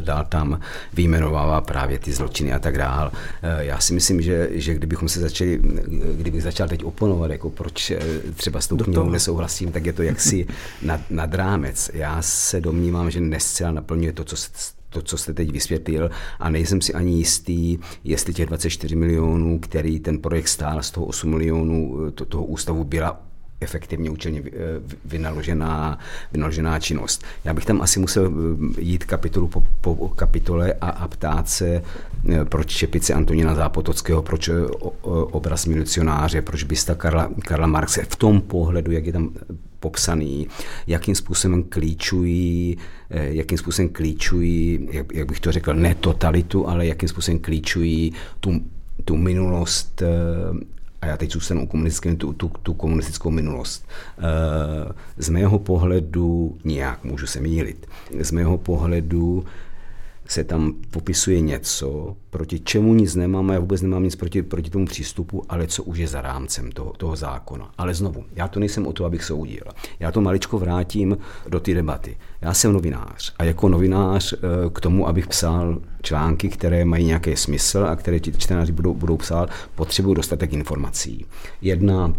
[0.00, 0.60] dál tam
[0.92, 3.12] vyjmenovává právě ty zločiny a tak dál.
[3.42, 5.60] E, já si myslím, že, že kdybychom se začali,
[6.16, 7.92] kdybych začal teď oponovat, jako proč
[8.34, 10.46] třeba s tou knihou nesouhlasím, tak je to jaksi
[10.82, 11.90] nad, nad rámec.
[11.94, 16.50] Já se domnívám, že nescela naplňuje to, co se to, co jste teď vysvětlil a
[16.50, 21.30] nejsem si ani jistý, jestli těch 24 milionů, který ten projekt stál z toho 8
[21.30, 23.28] milionů to, toho ústavu byla
[23.60, 24.50] efektivně účelně eh,
[25.04, 25.98] vynaložená,
[26.32, 27.24] vynaložená činnost.
[27.44, 28.32] Já bych tam asi musel
[28.76, 31.82] eh, jít kapitolu po, po kapitole a, a ptát se,
[32.28, 34.50] eh, proč čepice Antonína Zápotockého, proč
[35.02, 39.30] obraz milicionáře, proč bysta Karla, Karla Marxe v tom pohledu, jak je tam
[39.80, 40.46] popsaný,
[40.86, 42.78] jakým způsobem klíčují,
[43.10, 48.60] jakým způsobem klíčují, jak, jak bych to řekl, ne totalitu, ale jakým způsobem klíčují tu,
[49.04, 50.02] tu minulost
[51.02, 53.88] a já teď zůstanu u komunistickém, tu, tu, tu komunistickou minulost.
[54.18, 57.86] Eh, z mého pohledu, nějak můžu se mýlit,
[58.20, 59.44] z mého pohledu
[60.28, 64.86] se tam popisuje něco, proti čemu nic nemám, já vůbec nemám nic proti, proti tomu
[64.86, 67.70] přístupu, ale co už je za rámcem toho, toho zákona.
[67.78, 69.62] Ale znovu, já to nejsem o to, abych soudil.
[70.00, 72.16] Já to maličko vrátím do té debaty.
[72.40, 74.38] Já jsem novinář a jako novinář eh,
[74.72, 79.16] k tomu, abych psal články, které mají nějaký smysl a které ti čtenáři budou, budou
[79.16, 81.26] psát, potřebuji dostatek informací.
[81.62, 82.14] Jedna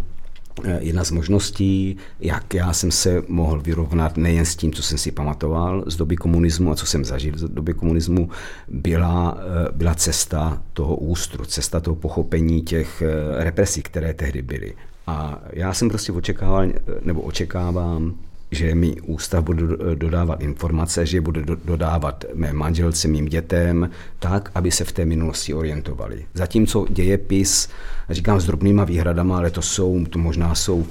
[0.78, 5.10] jedna z možností, jak já jsem se mohl vyrovnat nejen s tím, co jsem si
[5.10, 8.30] pamatoval z doby komunismu a co jsem zažil z doby komunismu,
[8.68, 14.74] byla, eh, byla cesta toho ústru, cesta toho pochopení těch eh, represí, které tehdy byly.
[15.06, 16.66] A já jsem prostě očekával,
[17.02, 18.14] nebo očekávám
[18.50, 19.62] že mi ústav bude
[19.94, 25.54] dodávat informace, že bude dodávat mé manželce, mým dětem, tak, aby se v té minulosti
[25.54, 26.24] orientovali.
[26.34, 27.68] Zatímco dějepis,
[28.10, 30.86] říkám s drobnýma výhradama, ale to jsou, to možná jsou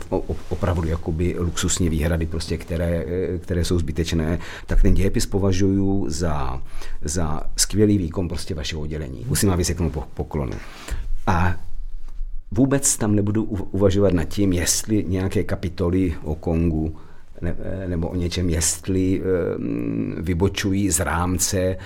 [0.50, 3.06] opravdu jakoby luxusní výhrady, prostě, které,
[3.42, 6.62] které jsou zbytečné, tak ten dějepis považuji za,
[7.02, 9.26] za skvělý výkon prostě vašeho oddělení.
[9.28, 10.54] Musím vám vyseknout poklonu.
[11.28, 11.56] A
[12.52, 16.96] vůbec tam nebudu uvažovat nad tím, jestli nějaké kapitoly o Kongu
[17.42, 17.56] ne,
[17.88, 19.22] nebo o něčem, jestli
[20.18, 21.78] vybočují z rámce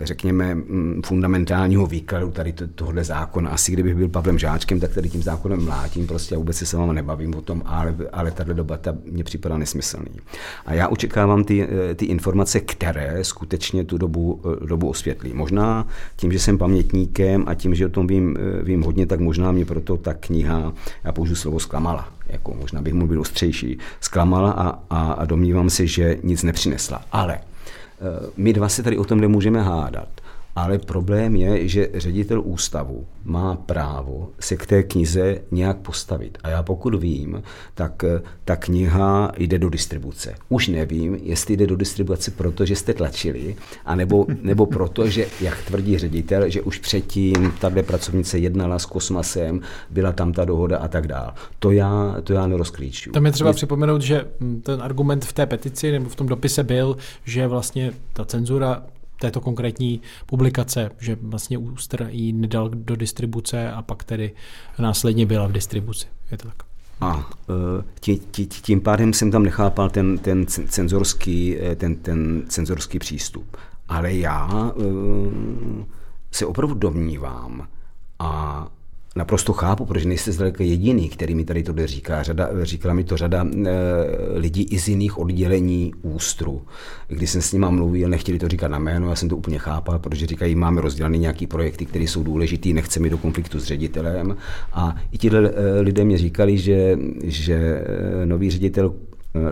[0.00, 0.56] řekněme,
[1.04, 3.50] fundamentálního výkladu tady to, tohle zákona.
[3.50, 6.72] Asi kdybych byl Pavlem Žáčkem, tak tady tím zákonem mlátím prostě a vůbec se s
[6.72, 10.10] váma nebavím o tom, ale, ale tahle debata mě připadá nesmyslný.
[10.66, 15.32] A já očekávám ty, ty informace, které skutečně tu dobu, dobu osvětlí.
[15.34, 19.52] Možná tím, že jsem pamětníkem a tím, že o tom vím, vím hodně, tak možná
[19.52, 20.72] mě proto ta kniha,
[21.04, 25.70] já použiju slovo zklamala, jako možná bych mohl být ostřejší, zklamala a, a, a domnívám
[25.70, 27.02] se, že nic nepřinesla.
[27.12, 27.40] Ale eh,
[28.36, 30.08] my dva se tady o tom nemůžeme hádat.
[30.56, 36.38] Ale problém je, že ředitel ústavu má právo se k té knize nějak postavit.
[36.42, 37.42] A já pokud vím,
[37.74, 40.34] tak eh, ta kniha jde do distribuce.
[40.48, 45.62] Už nevím, jestli jde do distribuce proto, že jste tlačili, anebo, nebo proto, že, jak
[45.62, 49.60] tvrdí ředitel, že už předtím tahle pracovnice jednala s kosmasem,
[49.90, 51.34] byla tam ta dohoda a tak dál.
[51.58, 53.12] To já, to já nerozklíčuju.
[53.12, 53.54] Tam je třeba je...
[53.54, 57.92] připomenout, že hm, ten argument v té petici nebo v tom dopise byl, že vlastně
[58.12, 58.82] ta cenzura
[59.22, 64.32] této konkrétní publikace, že vlastně Ústr ji nedal do distribuce a pak tedy
[64.78, 66.06] následně byla v distribuci.
[66.30, 66.56] Je to tak?
[67.00, 67.30] A
[67.78, 73.56] e, tí, tím pádem jsem tam nechápal ten, ten cenzorský, e, ten, ten cenzorský přístup.
[73.88, 74.82] Ale já e,
[76.30, 77.68] se opravdu domnívám
[78.18, 78.68] a
[79.16, 82.22] naprosto chápu, protože nejste zdaleka jediný, který mi tady tohle říká.
[82.22, 83.70] Řada, říkala mi to řada e,
[84.34, 86.62] lidí i z jiných oddělení ústru.
[87.08, 89.98] Když jsem s nimi mluvil, nechtěli to říkat na jméno, já jsem to úplně chápal,
[89.98, 94.36] protože říkají, máme rozdělené nějaké projekty, které jsou důležité, nechceme do konfliktu s ředitelem.
[94.72, 98.94] A i ti e, lidé mě říkali, že, že e, nový ředitel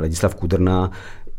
[0.00, 0.90] Ladislav Kudrna,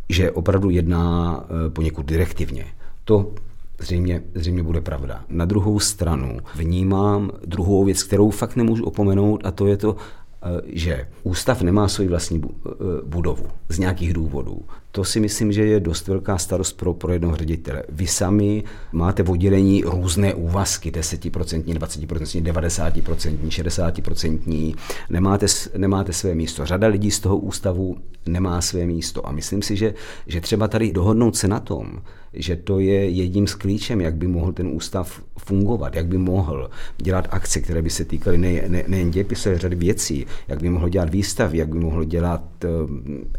[0.09, 2.65] že opravdu jedná poněkud direktivně.
[3.03, 3.33] To
[3.81, 5.25] zřejmě, zřejmě bude pravda.
[5.29, 10.61] Na druhou stranu vnímám druhou věc, kterou fakt nemůžu opomenout, a to je to, eh,
[10.65, 12.71] že ústav nemá svoji vlastní eh,
[13.05, 14.61] budovu z nějakých důvodů.
[14.91, 17.83] To si myslím, že je dost velká starost pro, pro jednoho ředitele.
[17.89, 24.75] Vy sami máte v oddělení různé úvazky, 10%, 20%, 90%, 60%,
[25.09, 25.45] nemáte,
[25.77, 26.65] nemáte své místo.
[26.65, 29.93] Řada lidí z toho ústavu nemá své místo a myslím si, že,
[30.27, 32.01] že třeba tady dohodnout se na tom,
[32.33, 36.69] že to je jedním z klíčem, jak by mohl ten ústav fungovat, jak by mohl
[36.97, 40.69] dělat akce, které by se týkaly ne, ne, nejen dějepisu, ale řady věcí, jak by
[40.69, 42.89] mohl dělat výstavy, jak by mohl dělat uh,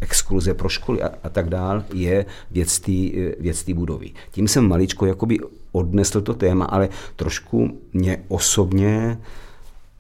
[0.01, 2.93] exkurze pro školy a, a tak dál, je věc té
[3.41, 4.11] věc budovy.
[4.31, 5.39] Tím jsem maličko jakoby
[5.73, 9.19] odnesl to téma, ale trošku mě osobně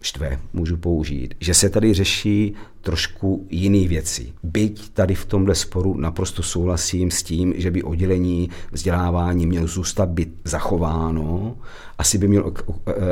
[0.03, 4.33] štve, můžu použít, že se tady řeší trošku jiné věci.
[4.43, 10.09] Byť tady v tomhle sporu naprosto souhlasím s tím, že by oddělení vzdělávání mělo zůstat
[10.09, 11.57] být zachováno,
[11.99, 12.53] asi by měl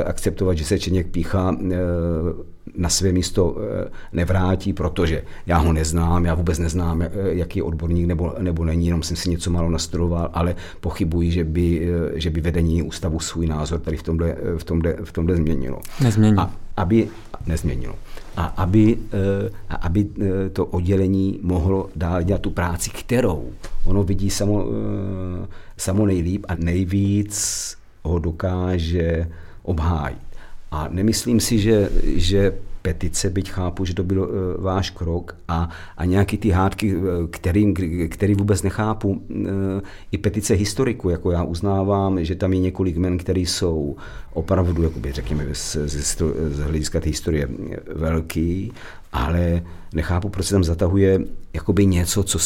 [0.05, 1.75] akceptovat, že se Čeněk Pícha eh,
[2.75, 7.63] na své místo eh, nevrátí, protože já ho neznám, já vůbec neznám, eh, jaký je
[7.63, 12.29] odborník nebo, nebo není, jenom jsem si něco málo nastudoval, ale pochybuji, že by, že
[12.29, 15.79] by vedení ústavu svůj názor tady v tomhle, v tomhle, v tomhle změnilo.
[16.03, 16.37] Nezmění.
[16.37, 17.09] A, aby
[17.45, 17.95] nezměnilo
[18.37, 23.51] a aby, eh, a aby eh, to oddělení mohlo dál dělat tu práci, kterou
[23.85, 27.35] ono vidí samo, eh, samo nejlíp a nejvíc
[28.03, 29.29] ho dokáže
[29.63, 30.21] obhájit.
[30.71, 35.69] A nemyslím si, že, že petice, byť chápu, že to byl uh, váš krok a,
[35.97, 36.95] a nějaký ty hádky,
[37.31, 37.73] který,
[38.09, 39.45] který vůbec nechápu, uh,
[40.11, 43.95] i petice historiku, jako já uznávám, že tam je několik men, které jsou
[44.33, 47.47] opravdu, jakoby, řekněme, z, z, z hlediska té historie
[47.95, 48.71] velký,
[49.13, 49.61] ale
[49.93, 51.19] nechápu, proč se tam zatahuje
[51.53, 52.39] jakoby něco, co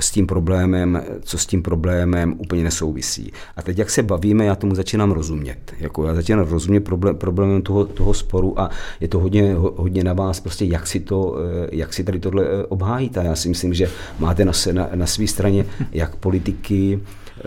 [0.00, 3.32] s tím problémem, co s tím problémem úplně nesouvisí.
[3.56, 5.74] A teď, jak se bavíme, já tomu začínám rozumět.
[5.78, 8.70] Jako já začínám rozumět problém, problémem toho, toho sporu a
[9.00, 12.44] je to hodně, hodně na vás, prostě jak si, to, eh, jak si tady tohle
[12.44, 13.24] eh, obhájíte.
[13.24, 17.00] Já si myslím, že máte na, na, na své straně jak politiky,
[17.38, 17.42] eh,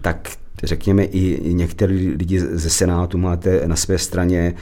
[0.00, 0.28] tak
[0.62, 4.54] řekněme i některý lidi ze Senátu máte na své straně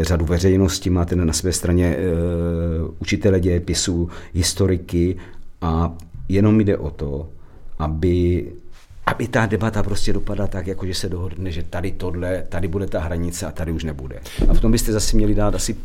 [0.00, 1.96] řadu veřejnosti, máte na své straně
[2.98, 5.16] učitele dějepisu, historiky
[5.60, 5.96] a
[6.28, 7.28] jenom jde o to,
[7.78, 8.46] aby,
[9.06, 12.86] aby ta debata prostě dopadla tak, jako že se dohodne, že tady tohle, tady bude
[12.86, 14.20] ta hranice a tady už nebude.
[14.48, 15.76] A v tom byste zase měli dát asi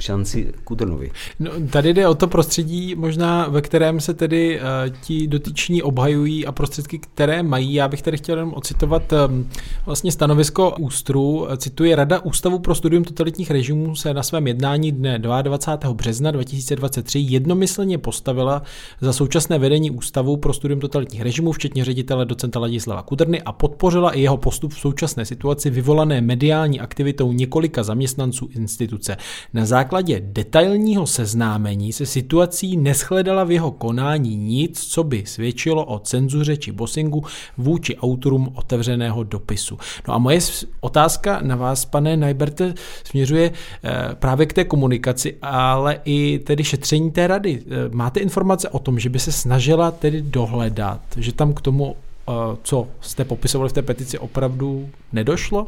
[0.00, 1.10] šanci Kudrnovi.
[1.40, 4.66] No, tady jde o to prostředí, možná ve kterém se tedy uh,
[5.00, 7.74] ti dotyční obhajují a prostředky, které mají.
[7.74, 9.48] Já bych tady chtěl jenom ocitovat um,
[9.86, 11.46] vlastně stanovisko Ústru.
[11.56, 15.94] Cituje Rada Ústavu pro studium totalitních režimů se na svém jednání dne 22.
[15.94, 18.62] března 2023 jednomyslně postavila
[19.00, 24.10] za současné vedení Ústavu pro studium totalitních režimů, včetně ředitele docenta Ladislava Kudrny a podpořila
[24.10, 29.16] i jeho postup v současné situaci vyvolané mediální aktivitou několika zaměstnanců instituce.
[29.54, 35.98] Na základě detailního seznámení se situací neschledala v jeho konání nic, co by svědčilo o
[35.98, 37.24] cenzuře či bossingu
[37.58, 39.78] vůči autorům otevřeného dopisu.
[40.08, 40.38] No a moje
[40.80, 42.74] otázka na vás, pane Najberte,
[43.04, 47.62] směřuje eh, právě k té komunikaci, ale i tedy šetření té rady.
[47.62, 51.96] Eh, máte informace o tom, že by se snažila tedy dohledat, že tam k tomu,
[52.28, 52.32] eh,
[52.62, 55.66] co jste popisovali v té petici, opravdu nedošlo?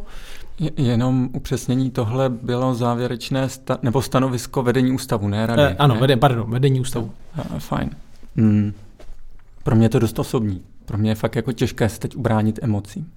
[0.76, 5.62] Jenom upřesnění, tohle bylo závěrečné sta- nebo stanovisko vedení ústavu, ne rady?
[5.62, 6.00] Eh, ano, ne?
[6.00, 7.10] Vede, pardon, vedení ústavu.
[7.38, 7.90] Eh, fajn.
[8.36, 8.72] Hmm.
[9.62, 10.62] Pro mě je to dost osobní.
[10.84, 13.12] Pro mě je fakt jako těžké se teď ubránit emocím.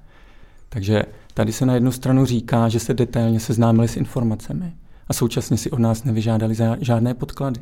[0.69, 4.73] Takže tady se na jednu stranu říká, že se detailně seznámili s informacemi
[5.07, 7.61] a současně si od nás nevyžádali žádné podklady.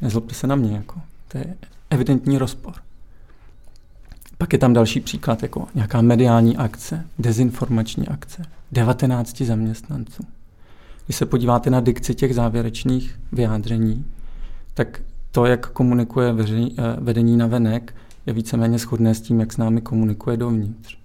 [0.00, 1.00] Nezlobte se na mě, jako.
[1.28, 1.54] To je
[1.90, 2.74] evidentní rozpor.
[4.42, 10.22] Pak je tam další příklad, jako nějaká mediální akce, dezinformační akce, 19 zaměstnanců.
[11.04, 14.04] Když se podíváte na dikci těch závěrečných vyjádření,
[14.74, 17.94] tak to, jak komunikuje eh, vedení na venek,
[18.26, 20.98] je víceméně shodné s tím, jak s námi komunikuje dovnitř.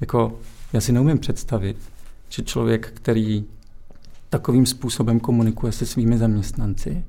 [0.00, 0.38] Jako,
[0.72, 1.76] já si neumím představit,
[2.28, 3.44] že člověk, který
[4.30, 7.04] takovým způsobem komunikuje se svými zaměstnanci,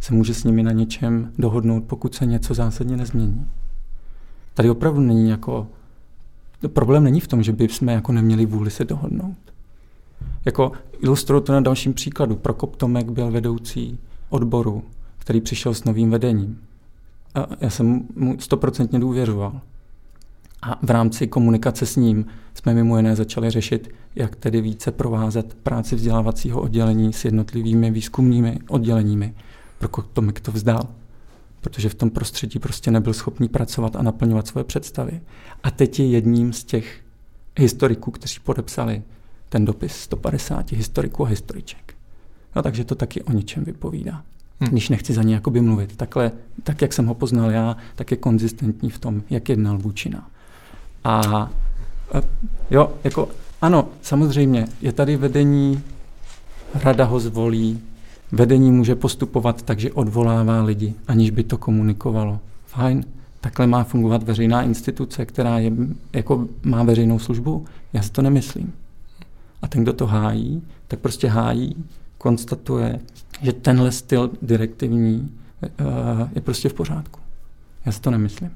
[0.00, 3.46] se může s nimi na něčem dohodnout, pokud se něco zásadně nezmění.
[4.54, 5.66] Tady opravdu není jako...
[6.68, 9.36] Problém není v tom, že by jsme jako neměli vůli se dohodnout.
[10.44, 12.36] Jako ilustruju to na dalším příkladu.
[12.36, 13.98] Prokop Tomek byl vedoucí
[14.28, 14.82] odboru,
[15.18, 16.58] který přišel s novým vedením.
[17.34, 19.60] A já jsem mu stoprocentně důvěřoval.
[20.62, 25.54] A v rámci komunikace s ním jsme mimo jiné začali řešit, jak tedy více provázet
[25.54, 29.34] práci vzdělávacího oddělení s jednotlivými výzkumnými odděleními.
[29.78, 30.82] Prokop Tomek to vzdal
[31.60, 35.20] protože v tom prostředí prostě nebyl schopný pracovat a naplňovat svoje představy.
[35.62, 37.00] A teď je jedním z těch
[37.58, 39.02] historiků, kteří podepsali
[39.48, 41.94] ten dopis 150 historiků a historiček.
[42.56, 44.22] No takže to taky o něčem vypovídá.
[44.60, 44.70] Hmm.
[44.70, 45.96] Když nechci za ně jakoby mluvit.
[45.96, 46.32] Takhle,
[46.62, 50.30] tak jak jsem ho poznal já, tak je konzistentní v tom, jak jednal Vůčina.
[51.04, 51.50] A
[52.70, 53.28] jo, jako
[53.60, 55.82] ano, samozřejmě, je tady vedení,
[56.74, 57.80] rada ho zvolí,
[58.32, 62.40] Vedení může postupovat tak, že odvolává lidi, aniž by to komunikovalo.
[62.66, 63.04] Fajn,
[63.40, 65.72] takhle má fungovat veřejná instituce, která je,
[66.12, 67.64] jako má veřejnou službu.
[67.92, 68.72] Já si to nemyslím.
[69.62, 71.84] A ten, kdo to hájí, tak prostě hájí,
[72.18, 73.00] konstatuje,
[73.42, 75.30] že tenhle styl direktivní
[75.62, 77.20] uh, je prostě v pořádku.
[77.86, 78.50] Já si to nemyslím.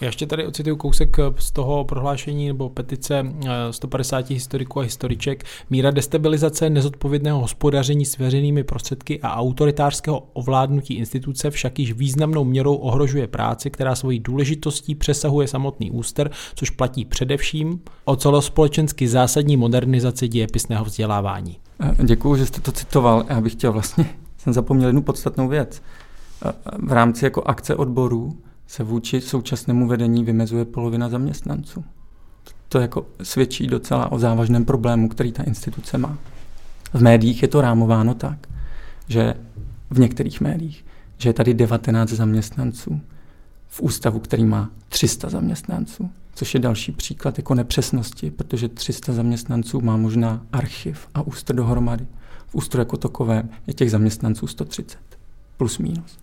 [0.00, 3.26] Já ještě tady ocituju kousek z toho prohlášení nebo petice
[3.70, 5.44] 150 eh, historiků a historiček.
[5.70, 12.74] Míra destabilizace nezodpovědného hospodaření s veřejnými prostředky a autoritářského ovládnutí instituce však již významnou měrou
[12.74, 20.28] ohrožuje práci, která svojí důležitostí přesahuje samotný úster, což platí především o celospolečensky zásadní modernizaci
[20.28, 21.56] dějepisného vzdělávání.
[21.80, 23.24] Eh, Děkuji, že jste to citoval.
[23.28, 24.04] Já bych chtěl vlastně,
[24.38, 25.82] jsem zapomněl jednu podstatnou věc.
[26.46, 31.84] Eh, v rámci jako akce odborů se vůči současnému vedení vymezuje polovina zaměstnanců.
[32.68, 36.18] To jako svědčí docela o závažném problému, který ta instituce má.
[36.94, 38.48] V médiích je to rámováno tak,
[39.08, 39.34] že
[39.90, 40.84] v některých médiích,
[41.18, 43.00] že je tady 19 zaměstnanců
[43.68, 49.80] v ústavu, který má 300 zaměstnanců, což je další příklad jako nepřesnosti, protože 300 zaměstnanců
[49.80, 52.06] má možná archiv a ústr dohromady.
[52.46, 54.98] V ústru jako takovém je těch zaměstnanců 130,
[55.56, 56.18] plus minus.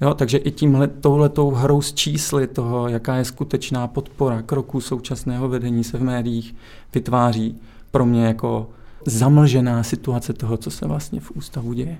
[0.00, 5.48] Jo, takže i tímhle, touhletou hrou s čísly toho, jaká je skutečná podpora kroků současného
[5.48, 6.54] vedení se v médiích,
[6.94, 8.70] vytváří pro mě jako
[9.06, 11.98] zamlžená situace toho, co se vlastně v ústavu děje.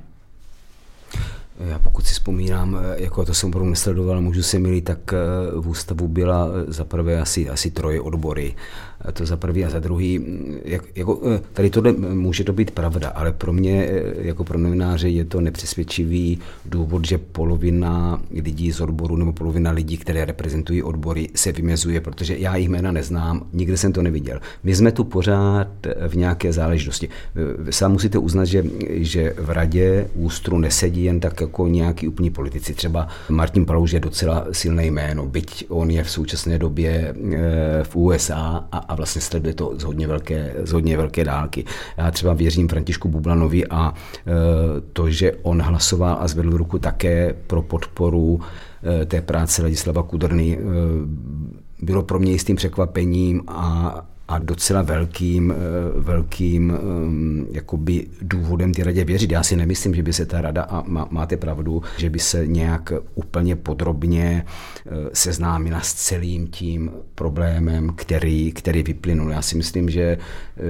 [1.59, 5.16] Já pokud si vzpomínám, jako to jsem opravdu nesledoval, můžu si milí, tak eh,
[5.61, 8.55] v ústavu byla za prvé asi, asi troje odbory
[9.12, 10.20] to za prvý a za druhý,
[10.64, 14.59] jak, jako, eh, tady tohle může to být pravda, ale pro mě eh, jako pro
[14.59, 20.82] novináře je to nepřesvědčivý důvod, že polovina lidí z odboru nebo polovina lidí, které reprezentují
[20.82, 24.40] odbory, se vymezuje, protože já jich jména neznám, nikdy jsem to neviděl.
[24.64, 25.68] My jsme tu pořád
[26.09, 27.09] v nějaké záležitosti.
[27.70, 32.74] Sám musíte uznat, že, že v radě ústru nesedí jen tak jako nějaký úplní politici.
[32.74, 37.14] Třeba Martin Palouž je docela silné jméno, byť on je v současné době
[37.82, 41.64] v USA a vlastně sleduje to z hodně velké, z hodně velké dálky.
[41.97, 44.32] Já třeba věřím Františku Bublanovi a e,
[44.92, 48.40] to, že on hlasoval a zvedl ruku také pro podporu
[49.03, 50.62] e, té práce Ladislava Kudrny, e,
[51.82, 53.94] bylo pro mě jistým překvapením a
[54.29, 59.33] a docela velkým, eh, velkým ehm, jakoby důvodem ty radě věřit.
[59.33, 62.93] Já si nemyslím, že by se ta rada, a máte pravdu, že by se nějak
[63.14, 69.31] úplně podrobně eh, seznámila s celým tím problémem, který, který vyplynul.
[69.31, 70.18] Já si myslím, že,
[70.57, 70.62] eh,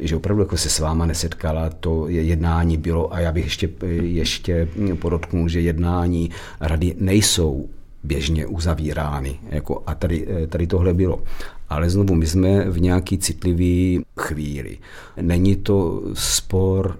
[0.00, 3.70] že opravdu jako se s váma nesetkala, to jednání bylo a já bych ještě,
[4.02, 4.68] ještě
[4.98, 6.30] podotknul, že jednání
[6.60, 7.68] rady nejsou
[8.04, 9.38] běžně uzavírány.
[9.48, 11.22] Jako, a tady, tady tohle bylo.
[11.68, 14.78] Ale znovu, my jsme v nějaký citlivý chvíli.
[15.20, 16.98] Není to spor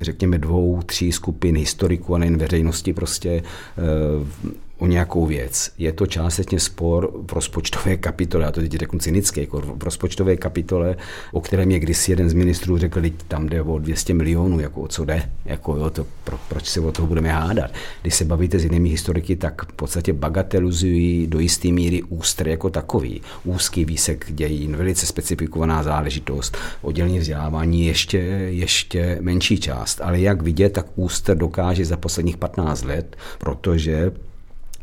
[0.00, 5.70] řekněme dvou, tří skupin historiků a nejen veřejnosti prostě eh, o nějakou věc.
[5.78, 10.36] Je to částečně spor v rozpočtové kapitole, já to teď řeknu cynicky, jako v rozpočtové
[10.36, 10.96] kapitole,
[11.32, 14.80] o kterém je kdysi jeden z ministrů řekl, že tam jde o 200 milionů, jako
[14.80, 17.70] o co jde, jako jo, to, pro, proč se o toho budeme hádat.
[18.02, 22.70] Když se bavíte s jinými historiky, tak v podstatě bagatelizují do jisté míry ústr jako
[22.70, 23.22] takový.
[23.44, 28.18] Úzký výsek dějin, velice specifikovaná záležitost, oddělení vzdělávání ještě,
[28.48, 30.00] ještě menší část.
[30.00, 34.12] Ale jak vidět, tak ústr dokáže za posledních 15 let, protože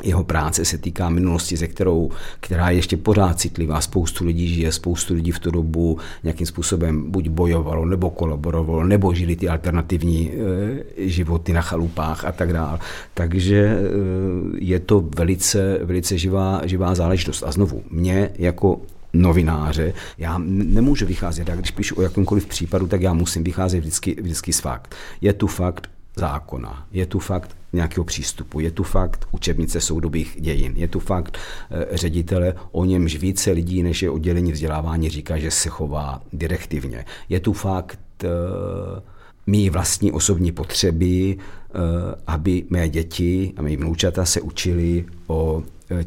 [0.04, 3.82] jeho práce se týká minulosti, ze kterou, která je ještě pořád citlivá.
[3.82, 9.14] Spoustu lidí žije, spoustu lidí v tu dobu nějakým způsobem buď bojovalo, nebo kolaborovalo, nebo
[9.14, 12.80] žili ty alternativní e, životy na chalupách a tak dále.
[13.14, 13.80] Takže e,
[14.58, 17.44] je to velice, velice živá, živá záležitost.
[17.44, 18.82] A znovu, mě jako
[19.14, 19.94] novináře.
[20.18, 24.54] Já nemůžu vycházet, já když píšu o jakémkoliv případu, tak já musím vycházet vždycky, vždycky
[24.54, 24.96] z fakt.
[25.22, 28.60] Je tu fakt zákona, je tu fakt nějakého přístupu.
[28.60, 31.38] Je tu fakt učebnice soudobých dějin, je tu fakt
[31.72, 37.06] e, ředitele, o němž více lidí, než je oddělení vzdělávání, říká, že se chová direktivně.
[37.30, 38.28] Je tu fakt e,
[39.48, 41.38] mý vlastní osobní potřeby, e,
[42.28, 45.64] aby mé děti a mé vnoučata se učili o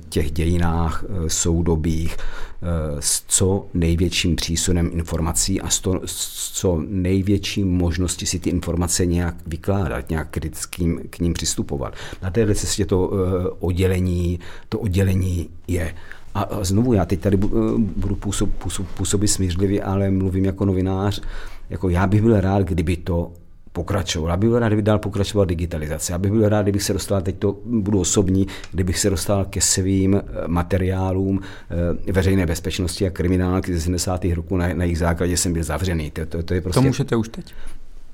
[0.08, 2.66] těch dějinách eh, soudobých eh,
[3.00, 9.06] s co největším přísunem informací a s, to, s co největším možností si ty informace
[9.06, 11.94] nějak vykládat, nějak kritickým k ním přistupovat.
[12.22, 15.94] Na téhle cestě to eh, oddělení, to oddělení je.
[16.34, 21.22] A znovu, já teď tady budu působ, působ, působit smířlivě, ale mluvím jako novinář,
[21.70, 23.32] jako já bych byl rád, kdyby to
[23.78, 24.30] pokračoval.
[24.30, 26.12] Já bych byl rád, kdyby dál pokračoval digitalizace.
[26.12, 29.60] Já bych byl rád, kdybych se dostal, teď to budu osobní, kdybych se dostal ke
[29.60, 34.24] svým eh, materiálům eh, veřejné bezpečnosti a kriminálky ze 70.
[34.34, 36.10] roků, na, na jejich základě jsem byl zavřený.
[36.10, 36.80] To, to, to, je prostě...
[36.80, 37.54] To můžete už teď?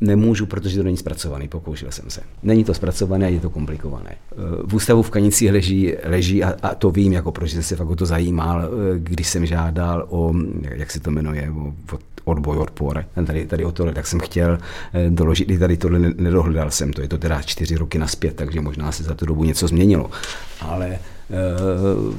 [0.01, 2.21] Nemůžu, protože to není zpracovaný, pokoušel jsem se.
[2.43, 4.11] Není to zpracované a je to komplikované.
[4.11, 7.77] Eh, v ústavu v Kanicích leží, leží a, a to vím, jako proč jsem se
[7.77, 12.59] fakt o to zajímal, když jsem žádal o, jak se to jmenuje, o, o odboj,
[12.59, 13.05] odpor.
[13.27, 14.59] Tady, tady o tohle, tak jsem chtěl
[14.95, 17.03] eh, doložit, i tady tohle nedohledal jsem to.
[17.03, 20.11] Je to teda čtyři roky naspět, takže možná se za tu dobu něco změnilo.
[20.61, 20.99] Ale
[22.09, 22.15] uh,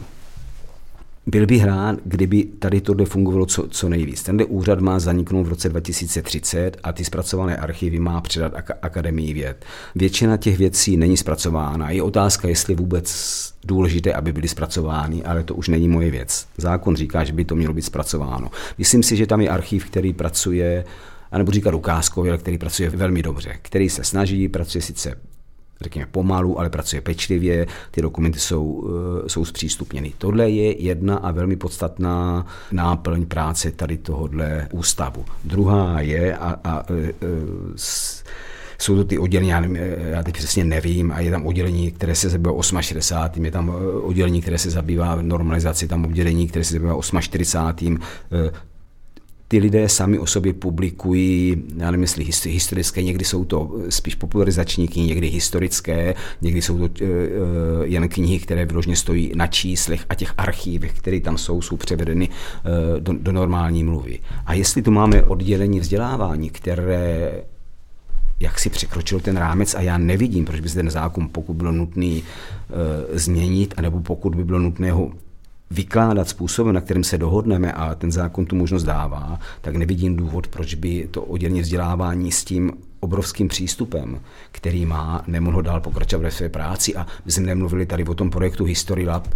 [1.28, 4.24] byl bych rád, kdyby tady tohle fungovalo co, co nejvíc.
[4.24, 9.66] Tenhle úřad má zaniknout v roce 2030 a ty zpracované archivy má předat Akademii věd.
[9.96, 11.90] Většina těch věcí není zpracována.
[11.90, 13.16] Je otázka, jestli vůbec
[13.64, 16.48] důležité, aby byly zpracovány, ale to už není moje věc.
[16.58, 18.52] Zákon říká, že by to mělo být zpracováno.
[18.78, 20.86] Myslím si, že tam je archiv, který pracuje
[21.32, 25.16] anebo říkat ukázkově, který pracuje velmi dobře, který se snaží, pracuje sice
[25.82, 28.90] řekněme pomalu, ale pracuje pečlivě, ty dokumenty jsou,
[29.26, 30.14] eh, jsou zpřístupněny.
[30.18, 35.26] Tohle je jedna a velmi podstatná náplň práce tady tohohle ústavu.
[35.44, 37.14] Druhá je, a, a, a eh,
[37.76, 38.24] s,
[38.80, 42.16] jsou to ty oddělení, já, nevím, já teď přesně nevím, a je tam oddělení, které
[42.16, 43.46] se zabývá 68.
[43.46, 48.00] Je tam eh, oddělení, které se zabývá normalizací, tam oddělení, které se zabývá 48
[49.48, 54.88] ty lidé sami o sobě publikují, já nevím, jestli historické, někdy jsou to spíš popularizační
[54.88, 56.90] knihy, někdy historické, někdy jsou to uh,
[57.84, 62.30] jen knihy, které vyložně stojí na číslech a těch archívech, které tam jsou, jsou převedeny
[63.00, 64.20] do, do normální mluvy.
[64.46, 67.32] A jestli tu máme oddělení vzdělávání, které
[68.40, 71.72] jak si překročil ten rámec a já nevidím, proč by se ten zákon, pokud bylo
[71.72, 72.24] nutný
[73.14, 75.12] e, změnit, anebo pokud by bylo nutné ho
[75.76, 80.48] vykládat způsobem, na kterým se dohodneme a ten zákon tu možnost dává, tak nevidím důvod,
[80.48, 84.20] proč by to oddělení vzdělávání s tím obrovským přístupem,
[84.52, 86.96] který má, nemohlo dál pokračovat ve své práci.
[86.96, 89.28] A my jsme nemluvili tady o tom projektu History Lab,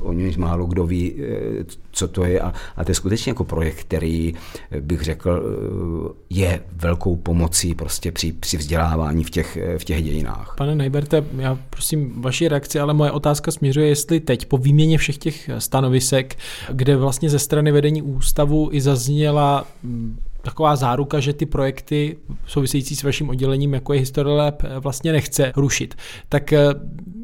[0.00, 2.40] o němž málo kdo ví, eh, co to je.
[2.40, 4.34] A, a to je skutečně jako projekt, který
[4.70, 10.02] eh, bych řekl, eh, je velkou pomocí prostě při, při vzdělávání v těch, v těch
[10.02, 10.54] dějinách.
[10.58, 15.18] Pane Nejberte, já prosím vaši reakci, ale moje otázka směřuje, jestli teď po výměně všech
[15.18, 16.36] těch stanovisek,
[16.72, 22.16] kde vlastně ze strany vedení ústavu i zazněla mm, taková záruka, že ty projekty
[22.46, 25.94] související s vaším oddělením, jako je Historylab, vlastně nechce rušit.
[26.28, 26.68] Tak eh,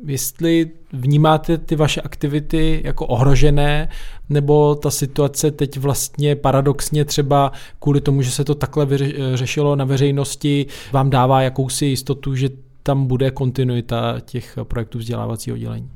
[0.07, 3.89] jestli vnímáte ty vaše aktivity jako ohrožené,
[4.29, 8.87] nebo ta situace teď vlastně paradoxně třeba kvůli tomu, že se to takhle
[9.35, 12.49] řešilo na veřejnosti, vám dává jakousi jistotu, že
[12.83, 15.91] tam bude kontinuita těch projektů vzdělávacího oddělení?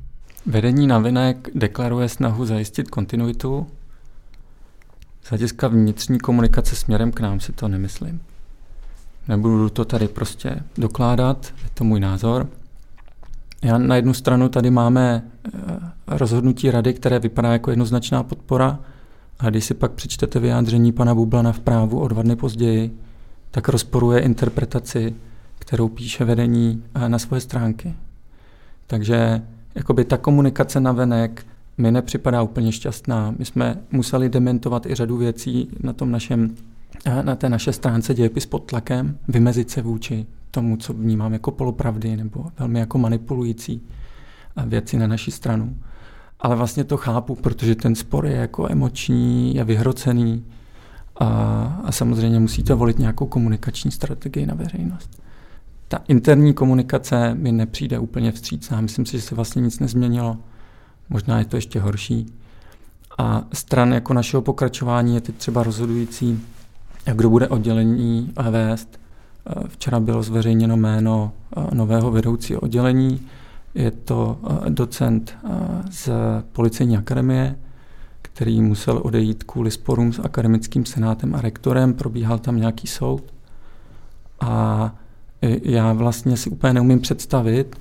[0.45, 3.67] Vedení navinek deklaruje snahu zajistit kontinuitu.
[5.23, 8.21] Z hlediska vnitřní komunikace směrem k nám si to nemyslím.
[9.27, 12.47] Nebudu to tady prostě dokládat, je to můj názor.
[13.63, 15.59] Já na jednu stranu tady máme eh,
[16.07, 18.79] rozhodnutí rady, které vypadá jako jednoznačná podpora,
[19.39, 22.99] a když si pak přečtete vyjádření pana Bublana v právu o dva dny později,
[23.51, 25.15] tak rozporuje interpretaci,
[25.59, 27.93] kterou píše vedení eh, na svoje stránky.
[28.87, 29.41] Takže
[29.75, 31.45] jakoby ta komunikace na venek
[31.79, 33.35] mi nepřipadá úplně šťastná.
[33.37, 36.55] My jsme museli dementovat i řadu věcí na tom našem
[37.05, 41.51] eh, na té naše stránce dějepis pod tlakem, vymezit se vůči tomu, co vnímám jako
[41.51, 43.81] polopravdy nebo velmi jako manipulující
[44.57, 45.77] eh, věci na naší stranu.
[46.39, 50.45] Ale vlastně to chápu, protože ten spor je jako emoční, je vyhrocený
[51.15, 51.25] a,
[51.83, 55.21] a samozřejmě musíte volit nějakou komunikační strategii na veřejnost.
[55.87, 58.81] Ta interní komunikace mi nepřijde úplně vstřícná.
[58.81, 60.37] Myslím si, že se vlastně nic nezměnilo.
[61.09, 62.25] Možná je to ještě horší.
[63.17, 66.41] A stran jako našeho pokračování je teď třeba rozhodující,
[67.13, 68.99] kdo bude oddělení vést.
[69.67, 73.27] Včera bylo zveřejněno jméno eh, nového vedoucího oddělení.
[73.75, 75.49] Je to eh, docent eh,
[75.91, 76.09] z
[76.51, 77.55] Policejní akademie,
[78.21, 81.93] který musel odejít kvůli sporům s akademickým senátem a rektorem.
[81.93, 83.23] Probíhal tam nějaký soud.
[84.41, 84.95] A
[85.63, 87.75] já vlastně si úplně neumím představit,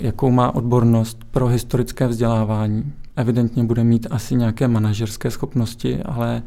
[0.00, 2.92] jakou má odbornost pro historické vzdělávání.
[3.16, 6.42] Evidentně bude mít asi nějaké manažerské schopnosti, ale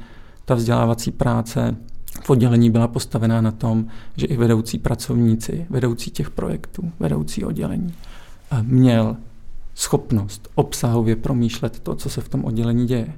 [0.46, 1.76] ta vzdělávací práce
[2.22, 3.86] v oddělení byla postavená na tom,
[4.16, 7.94] že i vedoucí pracovníci, vedoucí těch projektů, vedoucí oddělení,
[8.52, 9.18] eh, měl
[9.76, 13.14] schopnost obsahově promýšlet to, co se v tom oddělení děje.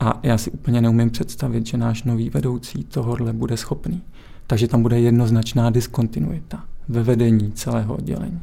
[0.00, 4.02] A já si úplně neumím představit, že náš nový vedoucí tohohle bude schopný.
[4.46, 8.40] Takže tam bude jednoznačná diskontinuita ve vedení celého oddělení.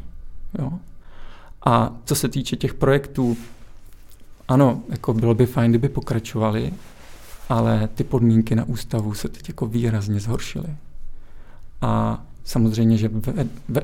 [0.59, 0.71] Jo?
[1.66, 3.38] A co se týče těch projektů,
[4.47, 6.74] ano, jako bylo by fajn, kdyby pokračovali,
[7.49, 10.76] ale ty podmínky na ústavu se teď jako výrazně zhoršily.
[11.82, 13.09] A samozřejmě, že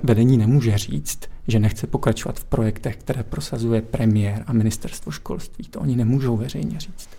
[0.03, 5.65] vedení nemůže říct, že nechce pokračovat v projektech, které prosazuje premiér a ministerstvo školství.
[5.65, 7.09] To oni nemůžou veřejně říct.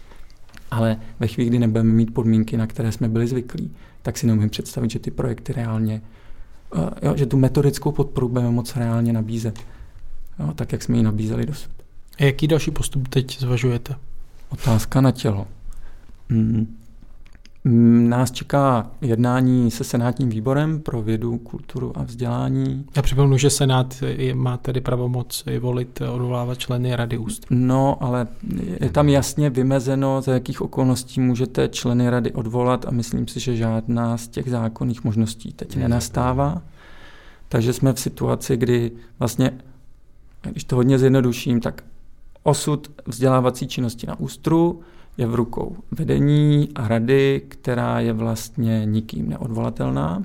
[0.71, 3.71] Ale ve chvíli, kdy nebudeme mít podmínky, na které jsme byli zvyklí,
[4.03, 6.03] tak si neumím představit, že ty projekty reálně,
[6.75, 9.59] uh, jo, že tu metodickou podporu budeme moc reálně nabízet,
[10.41, 11.70] jo, tak jak jsme ji nabízeli dosud.
[12.18, 13.95] A jaký další postup teď zvažujete?
[14.49, 15.47] Otázka na tělo.
[16.30, 16.76] Hmm.
[17.64, 22.84] Mm, nás čeká jednání se Senátním výborem pro vědu, kulturu a vzdělání.
[22.97, 24.03] Já připomenu, že Senát
[24.34, 27.47] má tedy pravomoc volit, odvolávat členy Rady úst.
[27.51, 28.26] No, ale
[28.80, 33.57] je tam jasně vymezeno, za jakých okolností můžete členy Rady odvolat a myslím si, že
[33.57, 36.62] žádná z těch zákonných možností teď nenastává.
[37.49, 39.53] Takže jsme v situaci, kdy vlastně,
[40.43, 41.84] když to hodně zjednoduším, tak
[42.43, 44.80] osud vzdělávací činnosti na ústru
[45.18, 50.24] je v rukou vedení a rady, která je vlastně nikým neodvolatelná.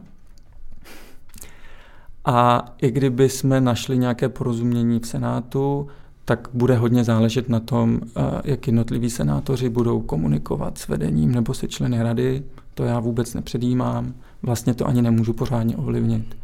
[2.25, 5.87] A i kdyby jsme našli nějaké porozumění v Senátu,
[6.25, 11.53] tak bude hodně záležet na tom, eh, jak jednotliví senátoři budou komunikovat s vedením nebo
[11.53, 12.43] se členy rady.
[12.73, 16.35] To já vůbec nepředjímám, vlastně to ani nemůžu pořádně ovlivnit.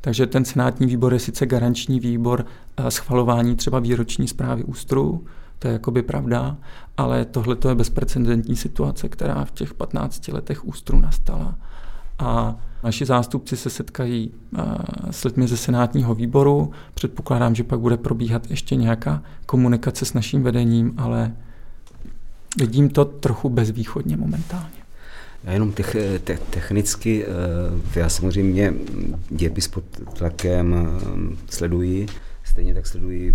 [0.00, 2.46] Takže ten senátní výbor je sice garanční výbor
[2.76, 5.24] eh, schvalování třeba výroční zprávy ústru,
[5.58, 6.56] to je jakoby pravda,
[6.96, 11.58] ale tohle je bezprecedentní situace, která v těch 15 letech ústru nastala.
[12.18, 14.60] A naši zástupci se setkají uh,
[15.10, 16.70] s lidmi ze senátního výboru.
[16.94, 21.36] Předpokládám, že pak bude probíhat ještě nějaká komunikace s naším vedením, ale
[22.58, 24.77] vidím to trochu bezvýchodně momentálně.
[25.44, 28.74] Já jenom tech, te, technicky, eh, já samozřejmě
[29.30, 29.84] dějepis pod
[30.18, 32.06] tlakem eh, sleduji,
[32.44, 33.34] stejně tak sleduji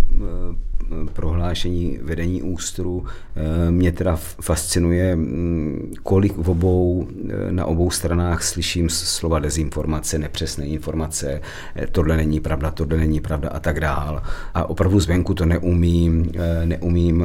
[1.12, 3.04] prohlášení vedení ústru.
[3.36, 10.18] Eh, mě teda fascinuje, mm, kolik v obou, eh, na obou stranách slyším slova dezinformace,
[10.18, 11.40] nepřesné informace,
[11.76, 14.22] eh, tohle není pravda, tohle není pravda a tak dál.
[14.54, 16.32] A opravdu zvenku to neumím,
[16.64, 17.24] neumím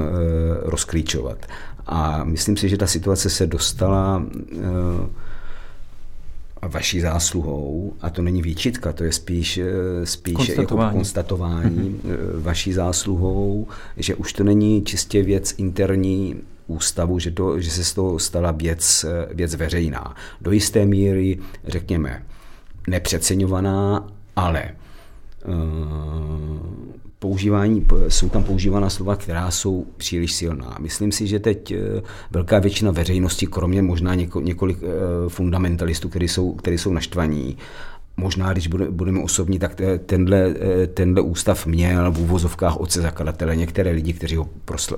[0.61, 1.45] rozklíčovat.
[1.85, 4.23] A myslím si, že ta situace se dostala
[6.67, 12.41] vaší zásluhou, a to není výčitka, to je spíš, eh, spíš konstatování, jako konstatování mm-hmm.
[12.41, 13.67] vaší zásluhou,
[13.97, 16.35] že už to není čistě věc interní
[16.67, 20.15] ústavu, že, to, že se z toho stala věc, věc veřejná.
[20.41, 22.25] Do jisté míry, řekněme,
[22.87, 24.71] nepřeceňovaná, ale
[27.19, 30.77] používání, jsou tam používána slova, která jsou příliš silná.
[30.79, 31.73] Myslím si, že teď
[32.31, 34.77] velká většina veřejnosti, kromě možná několik
[35.27, 37.57] fundamentalistů, kteří jsou, kteří jsou naštvaní,
[38.19, 40.53] možná, když budeme osobní, tak tenhle,
[40.93, 44.97] tenhle ústav měl v úvozovkách otce zakladatele některé lidi, kteří ho, prosl,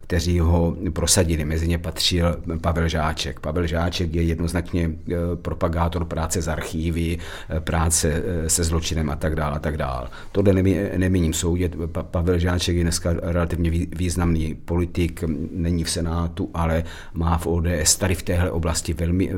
[0.00, 1.44] kteří ho prosadili.
[1.44, 3.40] Mezi ně patřil Pavel Žáček.
[3.40, 9.16] Pavel Žáček je jednoznačně eh, propagátor práce z archívy, eh, práce eh, se zločinem a
[9.16, 9.56] tak dále.
[9.56, 10.08] A tak dále.
[10.32, 10.62] Tohle
[10.96, 11.76] nemíním soudit.
[12.10, 16.84] Pavel Žáček je dneska relativně významný politik, není v Senátu, ale
[17.14, 19.30] má v ODS tady v téhle oblasti velmi,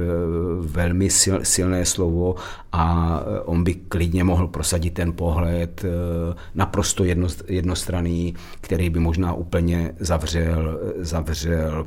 [0.60, 1.10] velmi
[1.42, 2.34] silné slovo
[2.72, 3.09] a
[3.44, 7.04] on by klidně mohl prosadit ten pohled eh, naprosto
[7.48, 11.86] jednostranný, který by možná úplně zavřel, zavřel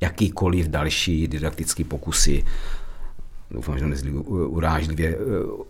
[0.00, 2.44] jakýkoliv další didaktický pokusy
[3.50, 5.18] doufám, že nezlí urážlivě,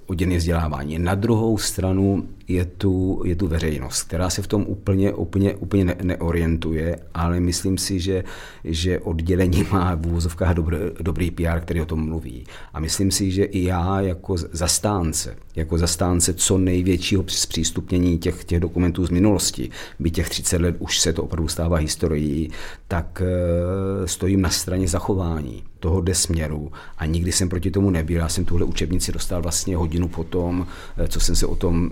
[0.07, 0.99] oddělené vzdělávání.
[0.99, 5.85] Na druhou stranu je tu, je tu veřejnost, která se v tom úplně, úplně, úplně
[5.85, 8.25] ne, neorientuje, ale myslím si, že,
[8.65, 12.45] že oddělení má v úvozovkách dobrý, dobrý PR, který o tom mluví.
[12.73, 18.61] A myslím si, že i já jako zastánce, jako zastánce co největšího zpřístupnění těch, těch
[18.61, 22.51] dokumentů z minulosti, by těch 30 let už se to opravdu stává historií,
[22.89, 28.17] tak uh, stojím na straně zachování tohohle směru a nikdy jsem proti tomu nebyl.
[28.17, 31.91] Já jsem tuhle učebnici dostal vlastně hodinu potom, eh, co jsem se o tom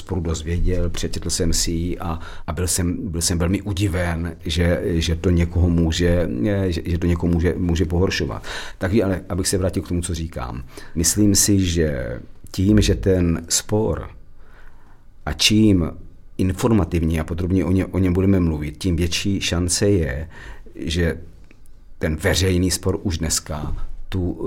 [0.00, 4.80] sporu dozvěděl, přečetl jsem si ji a, a byl, jsem, byl jsem velmi udiven, že,
[4.84, 8.44] že to někoho může, eh, že, že to někoho může, může pohoršovat.
[8.78, 10.64] Takže ale abych se vrátil k tomu, co říkám.
[10.94, 12.20] Myslím si, že
[12.50, 14.10] tím, že ten spor
[15.26, 15.90] a čím
[16.38, 20.28] informativně a podrobně o, ně, o něm budeme mluvit, tím větší šance je,
[20.74, 21.20] že
[21.98, 23.76] ten veřejný spor už dneska
[24.12, 24.38] tu,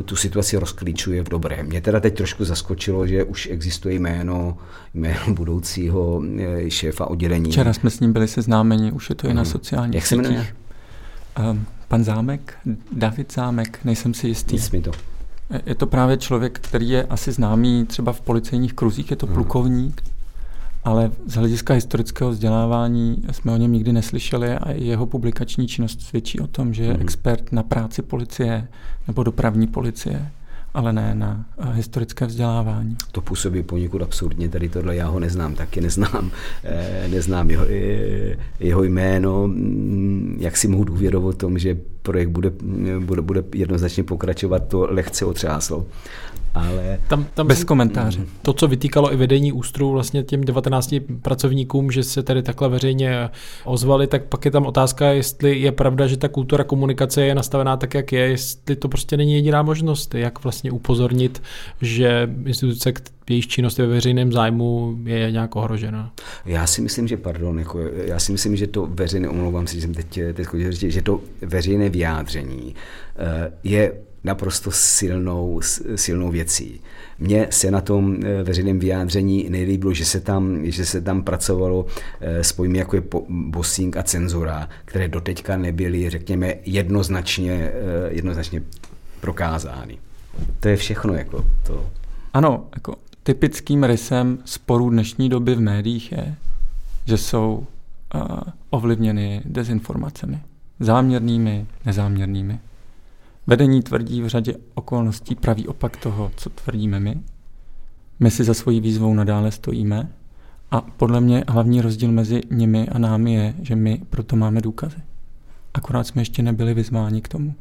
[0.00, 1.66] eh, tu situaci rozklíčuje v dobrém.
[1.66, 4.58] Mě teda teď trošku zaskočilo, že už existuje jméno,
[4.94, 7.50] jméno budoucího eh, šéfa oddělení.
[7.50, 9.50] Včera jsme s ním byli seznámeni, už je to i na mhm.
[9.50, 10.46] sociálních Jak se jmenuje?
[11.50, 12.54] Um, pan Zámek,
[12.92, 14.54] David Zámek, nejsem si jistý.
[14.54, 14.90] Nic mi to.
[15.66, 19.34] Je to právě člověk, který je asi známý třeba v policejních kruzích, je to hmm.
[19.34, 20.02] plukovník,
[20.84, 26.40] ale z hlediska historického vzdělávání jsme o něm nikdy neslyšeli a jeho publikační činnost svědčí
[26.40, 28.68] o tom, že je mm expert na práci policie
[29.06, 30.30] nebo dopravní policie
[30.74, 32.96] ale ne na eh, historické vzdělávání.
[33.12, 36.30] To působí poněkud absurdně, tady tohle já ho neznám, taky neznám,
[36.64, 42.52] eh, neznám jeho, eh, jeho jméno, mm, jak si mohu důvěrovat tom, že projekt bude,
[42.98, 45.86] bude, bude jednoznačně pokračovat, to lehce otřáslo
[46.54, 46.98] ale...
[47.08, 48.20] Tam, tam Bez komentáře.
[48.20, 48.26] Mm.
[48.42, 53.30] To, co vytýkalo i vedení ústru vlastně těm 19 pracovníkům, že se tady takhle veřejně
[53.64, 57.76] ozvali, tak pak je tam otázka, jestli je pravda, že ta kultura komunikace je nastavená
[57.76, 61.42] tak, jak je, jestli to prostě není jediná možnost, jak vlastně upozornit,
[61.80, 62.92] že instituce,
[63.30, 66.12] jejich činnost ve veřejném zájmu je nějak ohrožena.
[66.44, 69.80] Já si myslím, že pardon, jako, já si myslím, že to veřejné, omlouvám se, že
[69.80, 72.74] jsem teď, teď že to veřejné vyjádření
[73.16, 73.92] eh, je
[74.24, 75.60] naprosto silnou,
[75.96, 76.80] silnou věcí.
[77.18, 81.86] Mně se na tom eh, veřejném vyjádření nejlíbilo, že se tam, že se tam pracovalo
[82.20, 87.72] eh, s pojmy jako je bossing a cenzura, které doteďka nebyly, řekněme, jednoznačně, eh,
[88.12, 88.62] jednoznačně
[89.20, 89.98] prokázány.
[90.60, 91.14] To je všechno.
[91.14, 91.90] Jako to.
[92.34, 96.34] Ano, jako typickým rysem sporů dnešní doby v médiích je,
[97.04, 97.66] že jsou
[98.14, 98.20] uh,
[98.70, 100.40] ovlivněny dezinformacemi.
[100.80, 102.58] Záměrnými, nezáměrnými.
[103.46, 107.20] Vedení tvrdí v řadě okolností pravý opak toho, co tvrdíme my.
[108.20, 110.12] My si za svojí výzvou nadále stojíme
[110.70, 114.96] a podle mě hlavní rozdíl mezi nimi a námi je, že my proto máme důkazy.
[115.74, 117.54] Akorát jsme ještě nebyli vyzváni k tomu,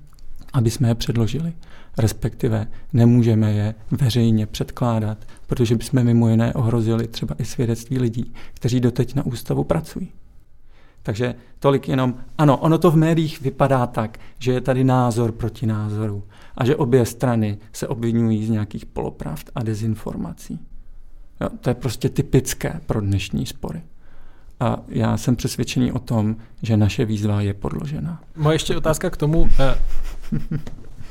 [0.53, 1.53] aby jsme je předložili.
[1.97, 5.17] Respektive nemůžeme je veřejně předkládat,
[5.47, 10.11] protože bychom mimo jiné ohrozili třeba i svědectví lidí, kteří doteď na ústavu pracují.
[11.04, 15.66] Takže tolik jenom, ano, ono to v médiích vypadá tak, že je tady názor proti
[15.66, 16.24] názoru
[16.58, 20.60] a že obě strany se obvinují z nějakých polopravd a dezinformací.
[21.41, 23.82] Jo, to je prostě typické pro dnešní spory.
[24.60, 28.22] A já jsem přesvědčený o tom, že naše výzva je podložena.
[28.36, 29.49] Moje ještě otázka k tomu.
[29.60, 29.76] Eh,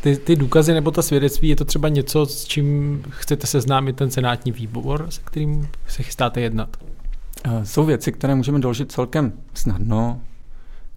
[0.00, 4.10] ty, ty důkazy nebo ta svědectví, je to třeba něco, s čím chcete seznámit ten
[4.10, 6.76] senátní výbor, se kterým se chystáte jednat?
[7.64, 10.20] Jsou věci, které můžeme doložit celkem snadno.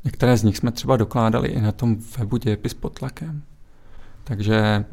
[0.03, 3.41] Některé z nich jsme třeba dokládali i na tom webu dějepis pod tlakem.
[4.23, 4.85] Takže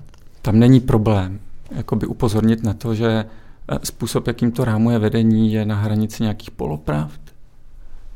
[0.43, 1.41] tam není problém
[1.71, 3.25] jakoby upozornit na to, že
[3.69, 7.21] eh, způsob, jakým to rámuje vedení, je na hranici nějakých polopravd.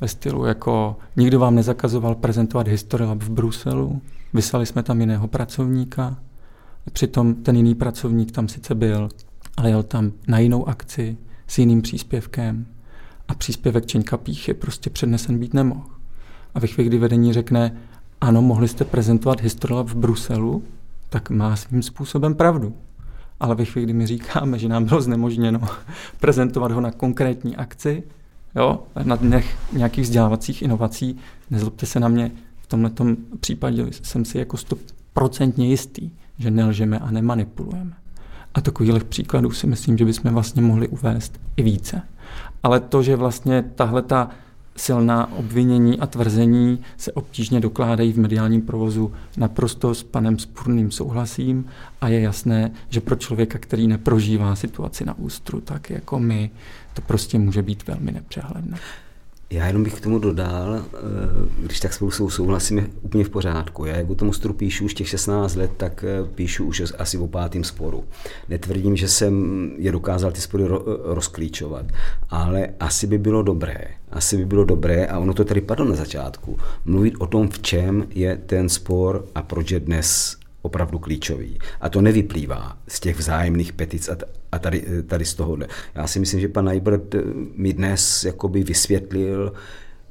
[0.00, 4.00] ve stylu jako nikdo vám nezakazoval prezentovat History Lab v Bruselu,
[4.32, 6.16] vyslali jsme tam jiného pracovníka,
[6.92, 9.08] přitom ten jiný pracovník tam sice byl,
[9.56, 11.16] ale jel tam na jinou akci
[11.46, 12.66] s jiným příspěvkem
[13.28, 15.84] a příspěvek Čeňka Píchy prostě přednesen být nemohl.
[16.54, 17.76] A ve chvíli, kdy vedení řekne,
[18.20, 20.62] ano, mohli jste prezentovat History Lab v Bruselu,
[21.08, 22.74] tak má svým způsobem pravdu.
[23.40, 25.60] Ale ve chvíli, kdy my říkáme, že nám bylo znemožněno
[26.20, 28.02] prezentovat ho na konkrétní akci,
[28.56, 31.16] jo, na dnech nějakých vzdělávacích inovací,
[31.50, 33.06] nezlobte se na mě, v tomto
[33.40, 37.92] případě jsem si jako stoprocentně jistý, že nelžeme a nemanipulujeme.
[38.54, 42.02] A takových příkladů si myslím, že bychom vlastně mohli uvést i více.
[42.62, 44.30] Ale to, že vlastně tahle ta
[44.76, 49.12] silná obvinění a tvrzení se obtížně dokládají v mediálním provozu.
[49.36, 51.64] Naprosto s panem Spurným souhlasím
[52.00, 56.50] a je jasné, že pro člověka, který neprožívá situaci na ústru, tak jako my,
[56.94, 58.78] to prostě může být velmi nepřehledné.
[59.54, 60.98] Já jenom bych k tomu dodal, eh,
[61.58, 63.84] když tak spolu souhlasíme úplně v pořádku.
[63.84, 67.18] Já jak o tom stru píšu už těch 16 let, tak eh, píšu už asi
[67.18, 68.04] o pátým sporu.
[68.48, 69.34] Netvrdím, že jsem
[69.78, 70.64] je dokázal ty spory
[71.04, 71.86] rozklíčovat,
[72.30, 75.94] ale asi by bylo dobré, asi by bylo dobré, a ono to tady padlo na
[75.94, 81.58] začátku, mluvit o tom, v čem je ten spor a proč je dnes opravdu klíčový.
[81.80, 84.16] A to nevyplývá z těch vzájemných petic a,
[84.52, 85.66] a tady, tady z tohohle.
[85.94, 87.14] Já si myslím, že pan Najbert
[87.56, 89.52] mi dnes jakoby vysvětlil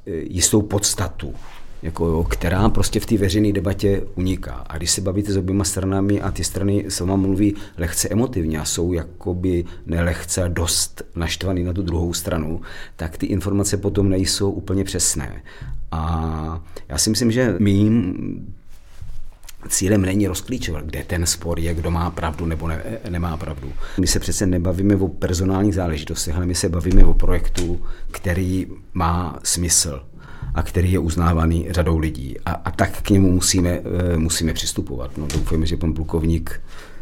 [0.06, 1.34] eh, jistou podstatu,
[1.82, 4.52] jako, která prostě v té veřejné debatě uniká.
[4.52, 8.64] A když se bavíte s oběma stranami a ty strany vám mluví lehce emotivně a
[8.64, 12.60] jsou jakoby nelehce dost naštvaný na tu druhou stranu,
[12.96, 15.42] tak ty informace potom nejsou úplně přesné.
[15.90, 18.14] A já si myslím, že mým
[19.68, 23.72] Cílem není rozklíčovat, kde ten spor je, kdo má pravdu nebo ne, nemá pravdu.
[24.00, 29.38] My se přece nebavíme o personálních záležitostech, ale my se bavíme o projektu, který má
[29.42, 30.02] smysl
[30.54, 32.36] a který je uznávaný řadou lidí.
[32.46, 35.18] A, a tak k němu musíme, eh, musíme přistupovat.
[35.18, 36.60] No, doufujeme, že pan plukovník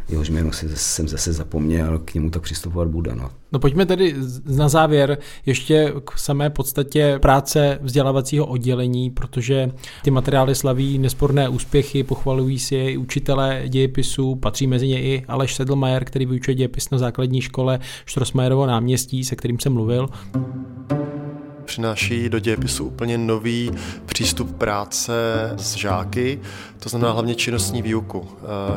[0.09, 3.14] jehož jméno si, jsem zase zapomněl, k němu tak přistupovat bude.
[3.14, 3.30] No.
[3.53, 4.14] no pojďme tedy
[4.46, 9.70] na závěr ještě k samé podstatě práce vzdělávacího oddělení, protože
[10.03, 15.24] ty materiály slaví nesporné úspěchy, pochvalují si je i učitelé dějepisu, patří mezi ně i
[15.28, 20.09] Aleš Sedlmajer, který vyučuje dějepis na základní škole Štrosmajerovo náměstí, se kterým jsem mluvil
[21.63, 23.71] přináší do dějepisu úplně nový
[24.07, 25.13] přístup práce
[25.57, 26.41] s žáky,
[26.79, 28.29] to znamená hlavně činnostní výuku.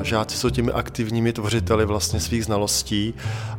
[0.01, 3.13] Eh, žáci jsou těmi aktivními tvořiteli vlastně svých znalostí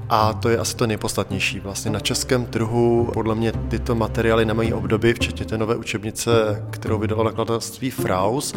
[0.09, 1.61] a to je asi to nejpodstatnější.
[1.61, 6.99] Vlastně na českém trhu podle mě tyto materiály nemají obdoby, včetně té nové učebnice, kterou
[6.99, 8.55] vydalo nakladatelství Fraus,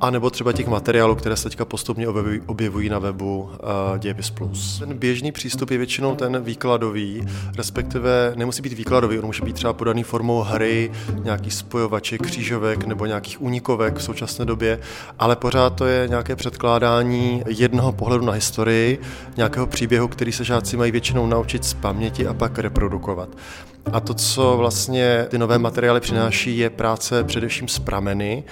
[0.00, 2.08] a nebo třeba těch materiálů, které se teďka postupně
[2.46, 4.78] objevují, na webu uh, Dějepis Plus.
[4.78, 9.72] Ten běžný přístup je většinou ten výkladový, respektive nemusí být výkladový, on může být třeba
[9.72, 10.90] podaný formou hry,
[11.22, 14.78] nějaký spojovaček, křížovek nebo nějakých únikovek v současné době,
[15.18, 19.00] ale pořád to je nějaké předkládání jednoho pohledu na historii,
[19.36, 23.28] nějakého příběhu, který se žáci mají většinou naučit z paměti a pak reprodukovat.
[23.92, 28.44] A to, co vlastně ty nové materiály přináší, je práce především s prameny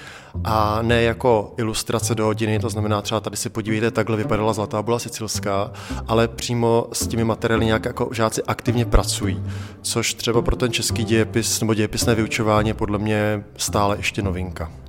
[0.44, 4.82] a ne jako ilustrace do hodiny, to znamená třeba tady si podívejte, takhle vypadala Zlatá
[4.82, 5.72] bula sicilská,
[6.08, 9.42] ale přímo s těmi materiály nějak jako žáci aktivně pracují,
[9.82, 14.81] což třeba pro ten český dějepis nebo dějepisné vyučování je podle mě stále ještě novinka.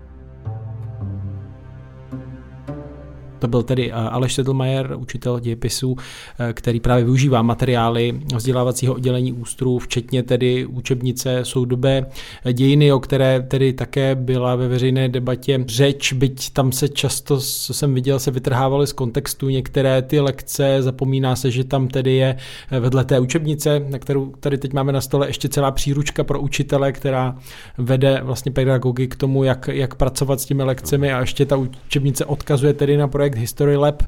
[3.44, 5.98] To byl tedy eh, Aleš Sedlmajer, učitel dějepisu,
[6.40, 12.06] eh, který právě využívá materiály vzdělávacího oddělení ústru, včetně tedy učebnice soudobé
[12.54, 17.74] dějiny, o které tedy také byla ve veřejné debatě řeč, byť tam se často, co
[17.74, 22.36] jsem viděl, se vytrhávaly z kontextu některé ty lekce, zapomíná se, že tam tedy je
[22.72, 26.40] eh, vedle té učebnice, na kterou tady teď máme na stole ještě celá příručka pro
[26.40, 27.36] učitele, která
[27.78, 31.14] vede vlastně pedagogy k tomu, jak, jak pracovat s těmi lekcemi.
[31.14, 34.04] A ještě ta učebnice odkazuje tedy na projekt projekt History Lab,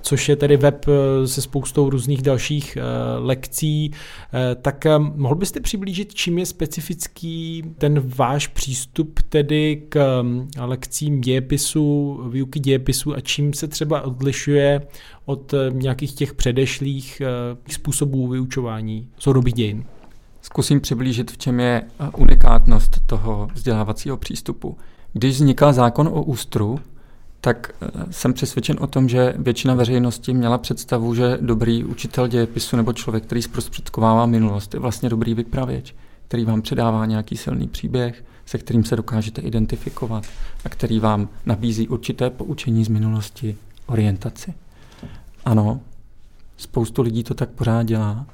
[0.00, 2.82] což je tedy web eh, se spoustou různých dalších eh,
[3.18, 3.90] lekcí.
[3.92, 10.22] Eh, tak mohl byste přiblížit, čím je specifický ten váš přístup tedy k
[10.58, 14.86] lekcím dějepisu, výuky dějepisu a čím se třeba odlišuje
[15.26, 17.22] od nějakých těch předešlých
[17.70, 19.84] způsobů vyučování soudobých dějin?
[20.42, 21.82] Zkusím přiblížit, v čem je
[22.16, 24.76] unikátnost toho vzdělávacího přístupu.
[25.12, 26.78] Když vznikal zákon o ústru,
[27.44, 32.76] tak eh, jsem přesvědčen o tom, že většina veřejnosti měla představu, že dobrý učitel dějepisu
[32.76, 35.94] nebo člověk, který zprostředkovává minulost, je vlastně dobrý vypravěč,
[36.28, 40.24] který vám předává nějaký silný příběh, se kterým se dokážete identifikovat
[40.64, 44.54] a který vám nabízí určité poučení z minulosti, orientaci.
[45.44, 45.80] Ano,
[46.56, 48.26] spoustu lidí to tak pořád dělá,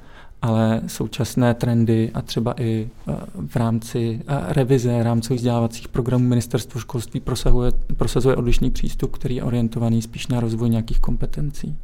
[0.43, 3.14] ale současné trendy a třeba i eh,
[3.47, 9.43] v rámci eh, revize rámcových vzdělávacích programů ministerstvo školství prosazuje, prosazuje odlišný přístup, který je
[9.43, 11.76] orientovaný spíš na rozvoj nějakých kompetencí.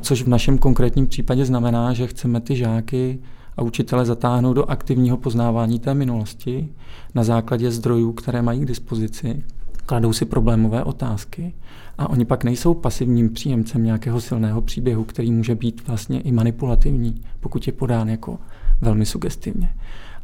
[0.00, 3.18] Což v našem konkrétním případě znamená, že chceme ty žáky
[3.56, 6.68] a učitele zatáhnout do aktivního poznávání té minulosti
[7.14, 9.42] na základě zdrojů, které mají k dispozici,
[9.90, 11.54] kladou si problémové otázky
[11.98, 17.22] a oni pak nejsou pasivním příjemcem nějakého silného příběhu, který může být vlastně i manipulativní,
[17.40, 18.38] pokud je podán jako
[18.80, 19.74] velmi sugestivně.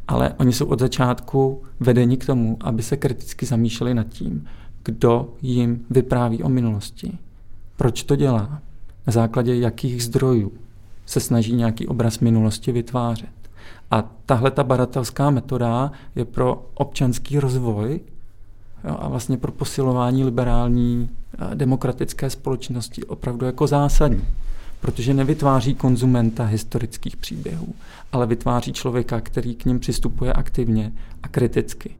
[0.07, 4.47] Ale oni jsou od začátku vedeni k tomu, aby se kriticky zamýšleli nad tím,
[4.83, 7.17] kdo jim vypráví o minulosti,
[7.77, 8.61] proč to dělá,
[9.07, 10.51] na základě jakých zdrojů
[11.05, 13.29] se snaží nějaký obraz minulosti vytvářet.
[13.91, 17.99] A tahle ta baratelská metoda je pro občanský rozvoj
[18.99, 21.09] a vlastně pro posilování liberální
[21.53, 24.25] demokratické společnosti opravdu jako zásadní.
[24.81, 27.73] Protože nevytváří konzumenta historických příběhů,
[28.11, 30.91] ale vytváří člověka, který k ním přistupuje aktivně
[31.23, 31.95] a kriticky.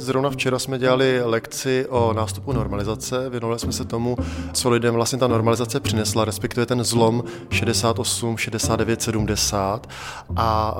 [0.00, 4.16] Zrovna včera jsme dělali lekci o nástupu normalizace, věnovali jsme se tomu,
[4.52, 9.88] co lidem vlastně ta normalizace přinesla, respektive ten zlom 68, 69, 70.
[10.36, 10.76] A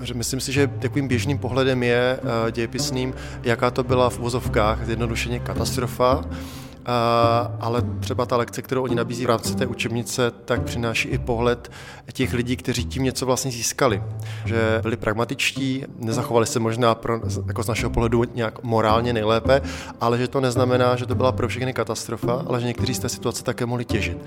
[0.00, 4.86] uh, myslím si, že takovým běžným pohledem je uh, dějepisným, jaká to byla v uvozovkách
[4.86, 6.24] zjednodušeně katastrofa,
[7.60, 11.70] ale třeba ta lekce, kterou oni nabízí v rámci té učebnice, tak přináší i pohled
[12.12, 14.02] těch lidí, kteří tím něco vlastně získali.
[14.44, 19.62] Že byli pragmatičtí, nezachovali se možná pro, jako z našeho pohledu nějak morálně nejlépe,
[20.00, 23.08] ale že to neznamená, že to byla pro všechny katastrofa, ale že někteří z té
[23.08, 24.18] situace také mohli těžit.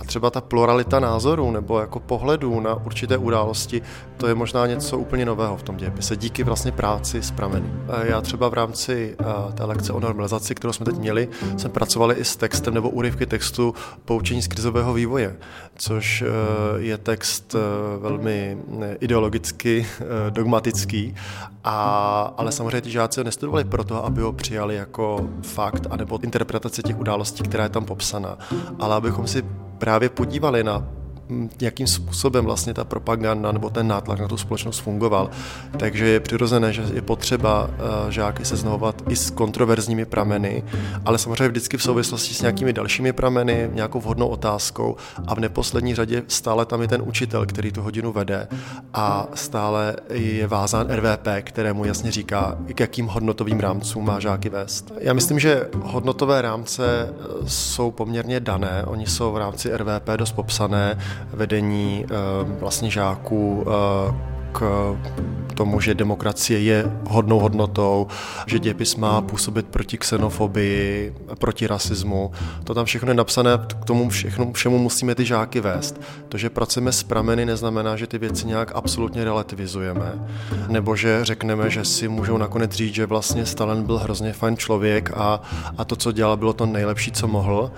[0.00, 3.82] A třeba ta pluralita názorů nebo jako pohledů na určité události,
[4.16, 7.72] to je možná něco úplně nového v tom dějepise, díky vlastně práci s prameny.
[8.02, 9.16] Já třeba v rámci
[9.54, 12.90] té lekce o normalizaci, kterou jsme teď měli, jsem pracoval pracovali i s textem nebo
[12.90, 15.36] úryvky textu Poučení z krizového vývoje,
[15.76, 16.26] což eh,
[16.82, 17.58] je text eh,
[18.00, 19.86] velmi eh, ideologicky
[20.30, 21.14] dogmatický,
[21.64, 26.82] a, ale samozřejmě ti žáci ho nestudovali proto, aby ho přijali jako fakt anebo interpretace
[26.82, 28.38] těch událostí, která je tam popsaná,
[28.78, 29.42] ale abychom si
[29.78, 30.86] právě podívali na
[31.60, 35.30] jakým způsobem vlastně ta propaganda nebo ten nátlak na tu společnost fungoval.
[35.78, 40.62] Takže je přirozené, že je potřeba eh, žáky seznamovat i s kontroverzními prameny,
[41.04, 45.94] ale samozřejmě vždycky v souvislosti s nějakými dalšími prameny, nějakou vhodnou otázkou a v neposlední
[45.94, 48.48] řadě stále tam je ten učitel, který tu hodinu vede
[48.94, 54.92] a stále je vázán RVP, kterému jasně říká, k jakým hodnotovým rámcům má žáky vést.
[54.98, 60.32] Já myslím, že hodnotové rámce eh, jsou poměrně dané, oni jsou v rámci RVP dost
[60.32, 60.98] popsané,
[61.32, 62.14] vedení eh,
[62.60, 64.96] vlastně žáků eh, k
[65.54, 68.06] tomu, že demokracie je hodnou hodnotou,
[68.46, 72.32] že dějepis má působit proti xenofobii, proti rasismu.
[72.64, 73.50] To tam všechno je napsané,
[73.80, 76.00] k tomu všechno, všemu musíme ty žáky vést.
[76.28, 80.12] To, že pracujeme s prameny, neznamená, že ty věci nějak absolutně relativizujeme.
[80.68, 85.10] Nebo že řekneme, že si můžou nakonec říct, že vlastně Stalin byl hrozně fajn člověk
[85.14, 85.40] a,
[85.78, 87.70] a to, co dělal, bylo to nejlepší, co mohl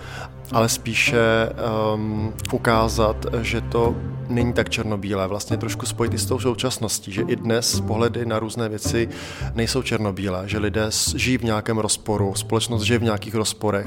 [0.52, 1.48] ale spíše
[1.94, 3.94] um, ukázat, že to
[4.28, 8.38] není tak černobílé, vlastně trošku spojit i s tou současností, že i dnes pohledy na
[8.38, 9.08] různé věci
[9.54, 10.86] nejsou černobílé, že lidé
[11.16, 13.86] žijí v nějakém rozporu, společnost žije v nějakých rozporech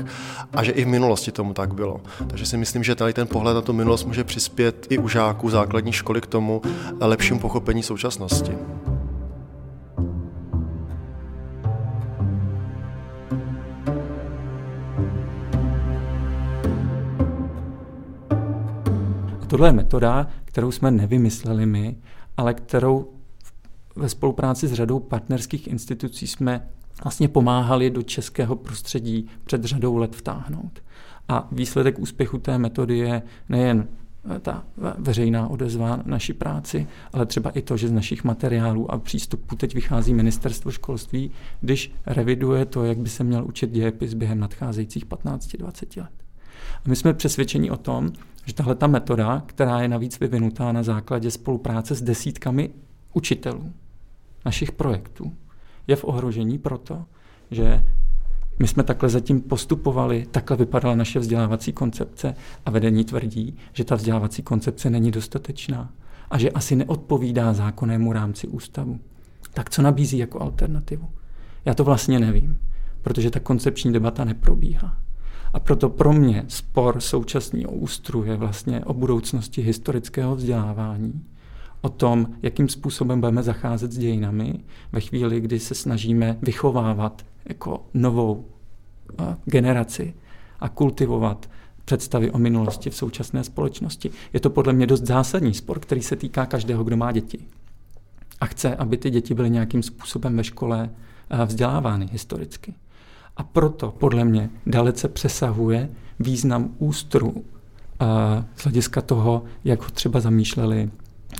[0.54, 2.02] a že i v minulosti tomu tak bylo.
[2.28, 5.50] Takže si myslím, že tady ten pohled na tu minulost může přispět i u žáků
[5.50, 6.62] základní školy k tomu
[7.00, 8.52] lepšímu pochopení současnosti.
[19.48, 21.98] Tohle je metoda, kterou jsme nevymysleli my,
[22.38, 23.10] ale kterou
[23.96, 26.68] ve spolupráci s řadou partnerských institucí jsme
[27.04, 30.84] vlastně pomáhali do českého prostředí před řadou let vtáhnout.
[31.28, 33.88] A výsledek úspěchu té metody je nejen
[34.42, 34.64] ta
[34.98, 39.74] veřejná odezva naší práci, ale třeba i to, že z našich materiálů a přístupů teď
[39.76, 41.32] vychází ministerstvo školství,
[41.62, 46.12] když reviduje to, jak by se měl učit dějepis během nadcházejících 15-20 let.
[46.86, 48.12] A my jsme přesvědčeni o tom,
[48.46, 52.70] že tahle ta metoda, která je navíc vyvinutá na základě spolupráce s desítkami
[53.14, 53.74] učitelů
[54.46, 55.34] našich projektů,
[55.88, 57.06] je v ohrožení proto,
[57.52, 57.84] že
[58.60, 62.36] my jsme takhle zatím postupovali, takhle vypadala naše vzdělávací koncepce
[62.66, 65.94] a vedení tvrdí, že ta vzdělávací koncepce není dostatečná
[66.32, 69.00] a že asi neodpovídá zákonnému rámci ústavu.
[69.54, 71.10] Tak co nabízí jako alternativu?
[71.66, 72.60] Já to vlastně nevím,
[73.02, 74.98] protože ta koncepční debata neprobíhá.
[75.56, 81.26] A proto pro mě spor současného ústru je vlastně o budoucnosti historického vzdělávání,
[81.82, 84.60] o tom, jakým způsobem budeme zacházet s dějinami
[84.92, 88.46] ve chvíli, kdy se snažíme vychovávat jako novou
[89.46, 90.14] generaci
[90.60, 91.50] a kultivovat
[91.86, 94.12] představy o minulosti v současné společnosti.
[94.34, 97.40] Je to podle mě dost zásadní spor, který se týká každého, kdo má děti.
[98.40, 100.90] A chce, aby ty děti byly nějakým způsobem ve škole
[101.30, 102.74] eh, vzdělávány historicky.
[103.38, 107.34] A proto podle mě dalece přesahuje význam ústru
[108.02, 108.06] eh,
[108.56, 110.90] z hlediska toho, jak ho třeba zamýšleli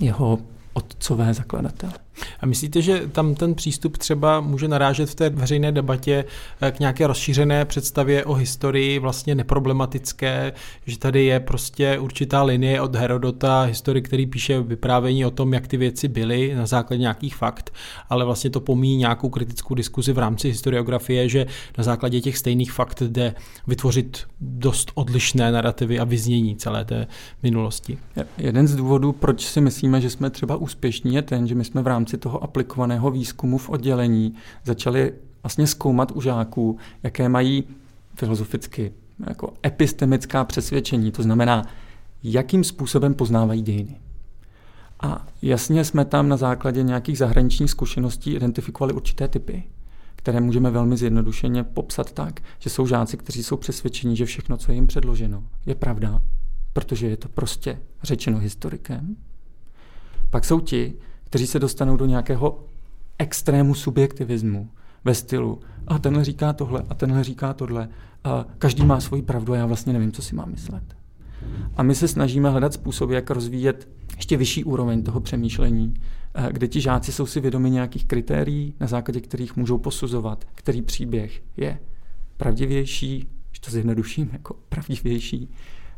[0.00, 0.38] jeho
[0.72, 1.92] otcové zakladatele.
[2.40, 6.24] A myslíte, že tam ten přístup třeba může narážet v té veřejné debatě
[6.60, 10.52] eh, k nějaké rozšířené představě o historii vlastně neproblematické,
[10.86, 15.66] že tady je prostě určitá linie od Herodota, historik, který píše vyprávění o tom, jak
[15.66, 17.74] ty věci byly na základě nějakých fakt,
[18.08, 21.46] ale vlastně to pomíjí nějakou kritickou diskuzi v rámci historiografie, že
[21.78, 23.34] na základě těch stejných fakt jde
[23.66, 27.06] vytvořit dost odlišné narrativy a vyznění celé té
[27.42, 27.98] minulosti.
[28.38, 31.82] Jeden z důvodů, proč si myslíme, že jsme třeba úspěšní, je ten, že my jsme
[31.82, 34.34] v rámci rámci toho aplikovaného výzkumu v oddělení
[34.64, 37.64] začali vlastně zkoumat u žáků, jaké mají
[38.14, 38.92] filozoficky
[39.26, 41.64] jako epistemická přesvědčení, to znamená,
[42.22, 44.00] jakým způsobem poznávají dějiny.
[45.00, 49.64] A jasně jsme tam na základě nějakých zahraničních zkušeností identifikovali určité typy,
[50.16, 54.72] které můžeme velmi zjednodušeně popsat tak, že jsou žáci, kteří jsou přesvědčeni, že všechno, co
[54.72, 56.22] je jim předloženo, je pravda,
[56.72, 59.16] protože je to prostě řečeno historikem.
[60.30, 60.94] Pak jsou ti,
[61.26, 62.64] kteří se dostanou do nějakého
[63.18, 64.70] extrému subjektivismu
[65.04, 67.88] ve stylu a tenhle říká tohle a tenhle říká tohle
[68.24, 70.96] a každý má svoji pravdu a já vlastně nevím, co si mám myslet.
[71.76, 75.94] A my se snažíme hledat způsoby, jak rozvíjet ještě vyšší úroveň toho přemýšlení,
[76.34, 80.82] eh, kde ti žáci jsou si vědomi nějakých kritérií, na základě kterých můžou posuzovat, který
[80.82, 81.78] příběh je
[82.36, 85.50] pravdivější, že to zjednoduším, jako pravdivější,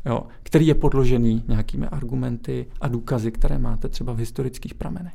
[0.06, 5.14] jo, který je podložený nějakými argumenty a důkazy, které máte třeba v historických pramenech.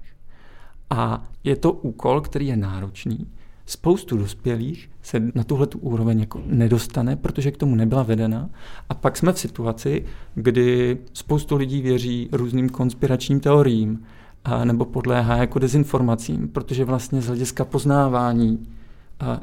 [0.90, 3.28] A je to úkol, který je náročný.
[3.66, 8.50] Spoustu dospělých se na tuhle tu úroveň jako nedostane, protože k tomu nebyla vedena.
[8.90, 10.06] A pak jsme v situaci,
[10.36, 14.04] kdy spoustu lidí věří různým konspiračním teoriím
[14.44, 18.68] a nebo podléhá jako dezinformacím, protože vlastně z hlediska poznávání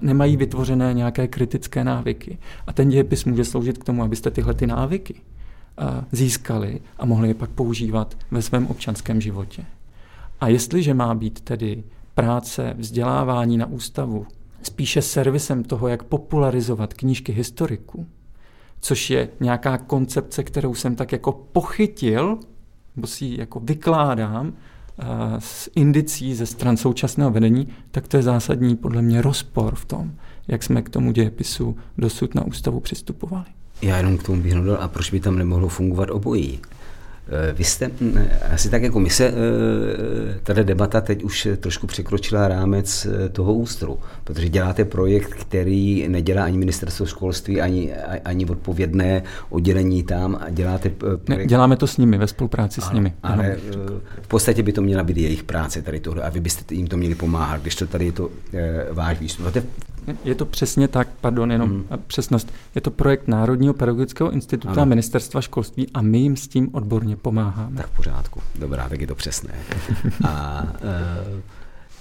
[0.00, 2.38] nemají vytvořené nějaké kritické návyky.
[2.66, 5.14] A ten dějepis může sloužit k tomu, abyste tyhle ty návyky
[6.12, 9.64] získali a mohli je pak používat ve svém občanském životě.
[10.40, 14.26] A jestliže má být tedy práce, vzdělávání na ústavu
[14.62, 18.06] spíše servisem toho, jak popularizovat knížky historiků,
[18.80, 22.38] což je nějaká koncepce, kterou jsem tak jako pochytil,
[22.96, 24.52] nebo si ji jako vykládám
[25.38, 30.12] z indicí ze stran současného vedení, tak to je zásadní podle mě rozpor v tom,
[30.48, 33.44] jak jsme k tomu dějepisu dosud na ústavu přistupovali.
[33.82, 36.60] Já jenom k tomu bych dodal, a proč by tam nemohlo fungovat obojí?
[37.30, 38.18] Eh, vy jste, hm,
[38.52, 39.32] asi tak jako my se, eh,
[40.42, 46.44] tady debata teď už trošku překročila rámec eh, toho ústru, protože děláte projekt, který nedělá
[46.44, 47.92] ani ministerstvo školství, ani,
[48.24, 51.28] ani odpovědné oddělení tam a děláte projekt...
[51.28, 53.12] Ne, děláme to s nimi, ve spolupráci ano, s nimi.
[53.22, 53.56] Ale
[54.22, 56.96] v podstatě by to měla být jejich práce tady tohle a vy byste jim to
[56.96, 58.30] měli pomáhat, když to tady je to
[58.92, 59.46] váš výstup.
[60.24, 61.84] Je to přesně tak, pardon, jenom hmm.
[62.06, 62.52] přesnost.
[62.74, 64.82] Je to projekt Národního pedagogického institutu ano.
[64.82, 67.76] a ministerstva školství a my jim s tím odborně pomáháme.
[67.76, 69.54] Tak v pořádku, dobrá, tak je to přesné.
[70.28, 71.40] a uh,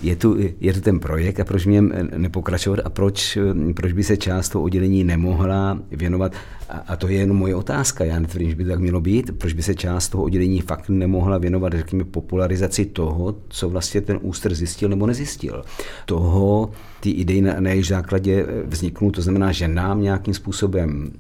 [0.01, 1.81] je tu, je tu ten projekt a proč mě
[2.17, 3.37] nepokračovat a proč,
[3.75, 6.33] proč by se část toho oddělení nemohla věnovat,
[6.69, 9.31] a, a to je jenom moje otázka, já netvrdím, že by to tak mělo být,
[9.37, 14.19] proč by se část toho oddělení fakt nemohla věnovat, řekněme, popularizaci toho, co vlastně ten
[14.21, 15.63] ústr zjistil nebo nezjistil.
[16.05, 21.11] Toho, ty idei na, na jejich základě vzniknou, to znamená, že nám nějakým způsobem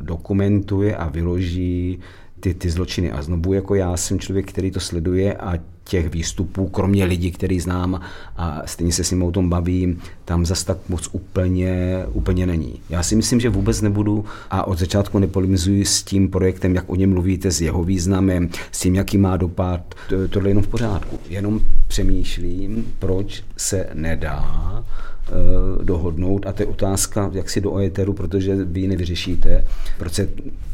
[0.00, 1.98] dokumentuje a vyloží
[2.40, 3.12] ty, ty zločiny.
[3.12, 5.58] A znovu jako já jsem člověk, který to sleduje a
[5.88, 8.00] těch výstupů, kromě lidí, který znám
[8.36, 12.80] a stejně se s ním o tom bavím, tam zas tak moc úplně, úplně není.
[12.90, 16.96] Já si myslím, že vůbec nebudu a od začátku nepolemizuji s tím projektem, jak o
[16.96, 19.94] něm mluvíte, s jeho významem, s tím, jaký má dopad.
[20.08, 21.18] To, tohle je jenom v pořádku.
[21.28, 24.84] Jenom přemýšlím, proč se nedá
[25.28, 29.64] eh, dohodnout a to je otázka, jak si do ojeteru, protože vy ji nevyřešíte,
[29.98, 30.28] proč se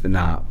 [0.06, 0.46] na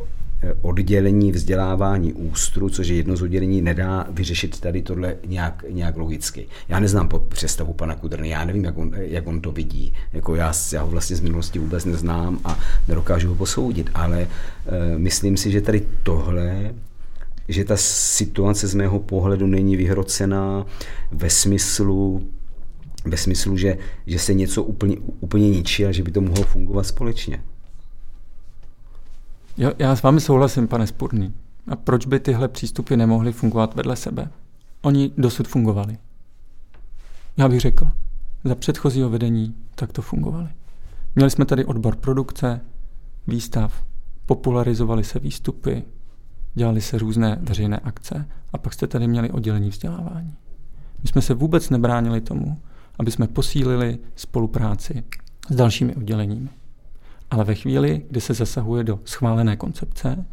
[0.62, 6.46] oddělení vzdělávání ústru, což je jedno z oddělení, nedá vyřešit tady tohle nějak, nějak logicky.
[6.68, 9.92] Já neznám představu pana Kudrny, já nevím, jak on, jak on to vidí.
[10.12, 14.28] Jako já, já ho vlastně z minulosti vůbec neznám a nedokážu ho posoudit, ale e,
[14.98, 16.74] myslím si, že tady tohle
[17.48, 20.66] že ta situace z mého pohledu není vyhrocená
[21.12, 22.28] ve smyslu,
[23.04, 26.86] ve smyslu, že, že se něco úplně, úplně ničí a že by to mohlo fungovat
[26.86, 27.42] společně.
[29.56, 31.34] Jo, já s vámi souhlasím, pane Spurný.
[31.68, 34.30] A proč by tyhle přístupy nemohly fungovat vedle sebe?
[34.82, 35.98] Oni dosud fungovali.
[37.36, 37.88] Já bych řekl,
[38.44, 40.48] za předchozího vedení tak to fungovali.
[41.14, 42.60] Měli jsme tady odbor produkce,
[43.26, 43.84] výstav,
[44.26, 45.82] popularizovaly se výstupy,
[46.54, 50.34] dělaly se různé veřejné akce a pak jste tady měli oddělení vzdělávání.
[51.02, 52.60] My jsme se vůbec nebránili tomu,
[52.98, 55.04] aby jsme posílili spolupráci
[55.50, 56.48] s dalšími odděleními.
[57.34, 60.24] Ale ve chvíli, kdy se zasahuje do schválené koncepce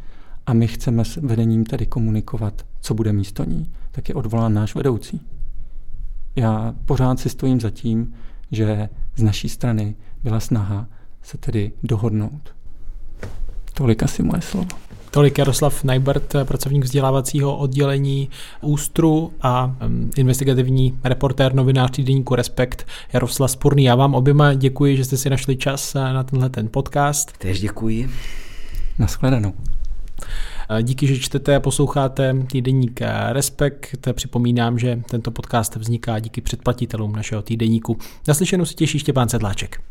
[0.46, 4.74] a my chceme s vedením tedy komunikovat, co bude místo ní, tak je odvolán náš
[4.74, 5.20] vedoucí.
[6.36, 8.14] Já pořád si stojím za tím,
[8.50, 10.86] že z naší strany byla snaha
[11.22, 12.54] se tedy dohodnout.
[13.74, 14.68] Tolik asi moje slovo.
[15.14, 18.28] Tolik Jaroslav Najbert, pracovník vzdělávacího oddělení
[18.60, 19.76] Ústru a
[20.16, 23.84] investigativní reportér novinář týdeníku Respekt Jaroslav Spurný.
[23.84, 27.32] Já vám oběma děkuji, že jste si našli čas na tenhle ten podcast.
[27.38, 28.10] Tež děkuji.
[28.98, 29.52] Naschledanou.
[30.82, 33.00] Díky, že čtete a posloucháte týdeník
[33.32, 34.08] Respekt.
[34.12, 37.98] Připomínám, že tento podcast vzniká díky předplatitelům našeho týdeníku.
[38.28, 39.82] Naslyšenou si těší Štěpán Sedláček.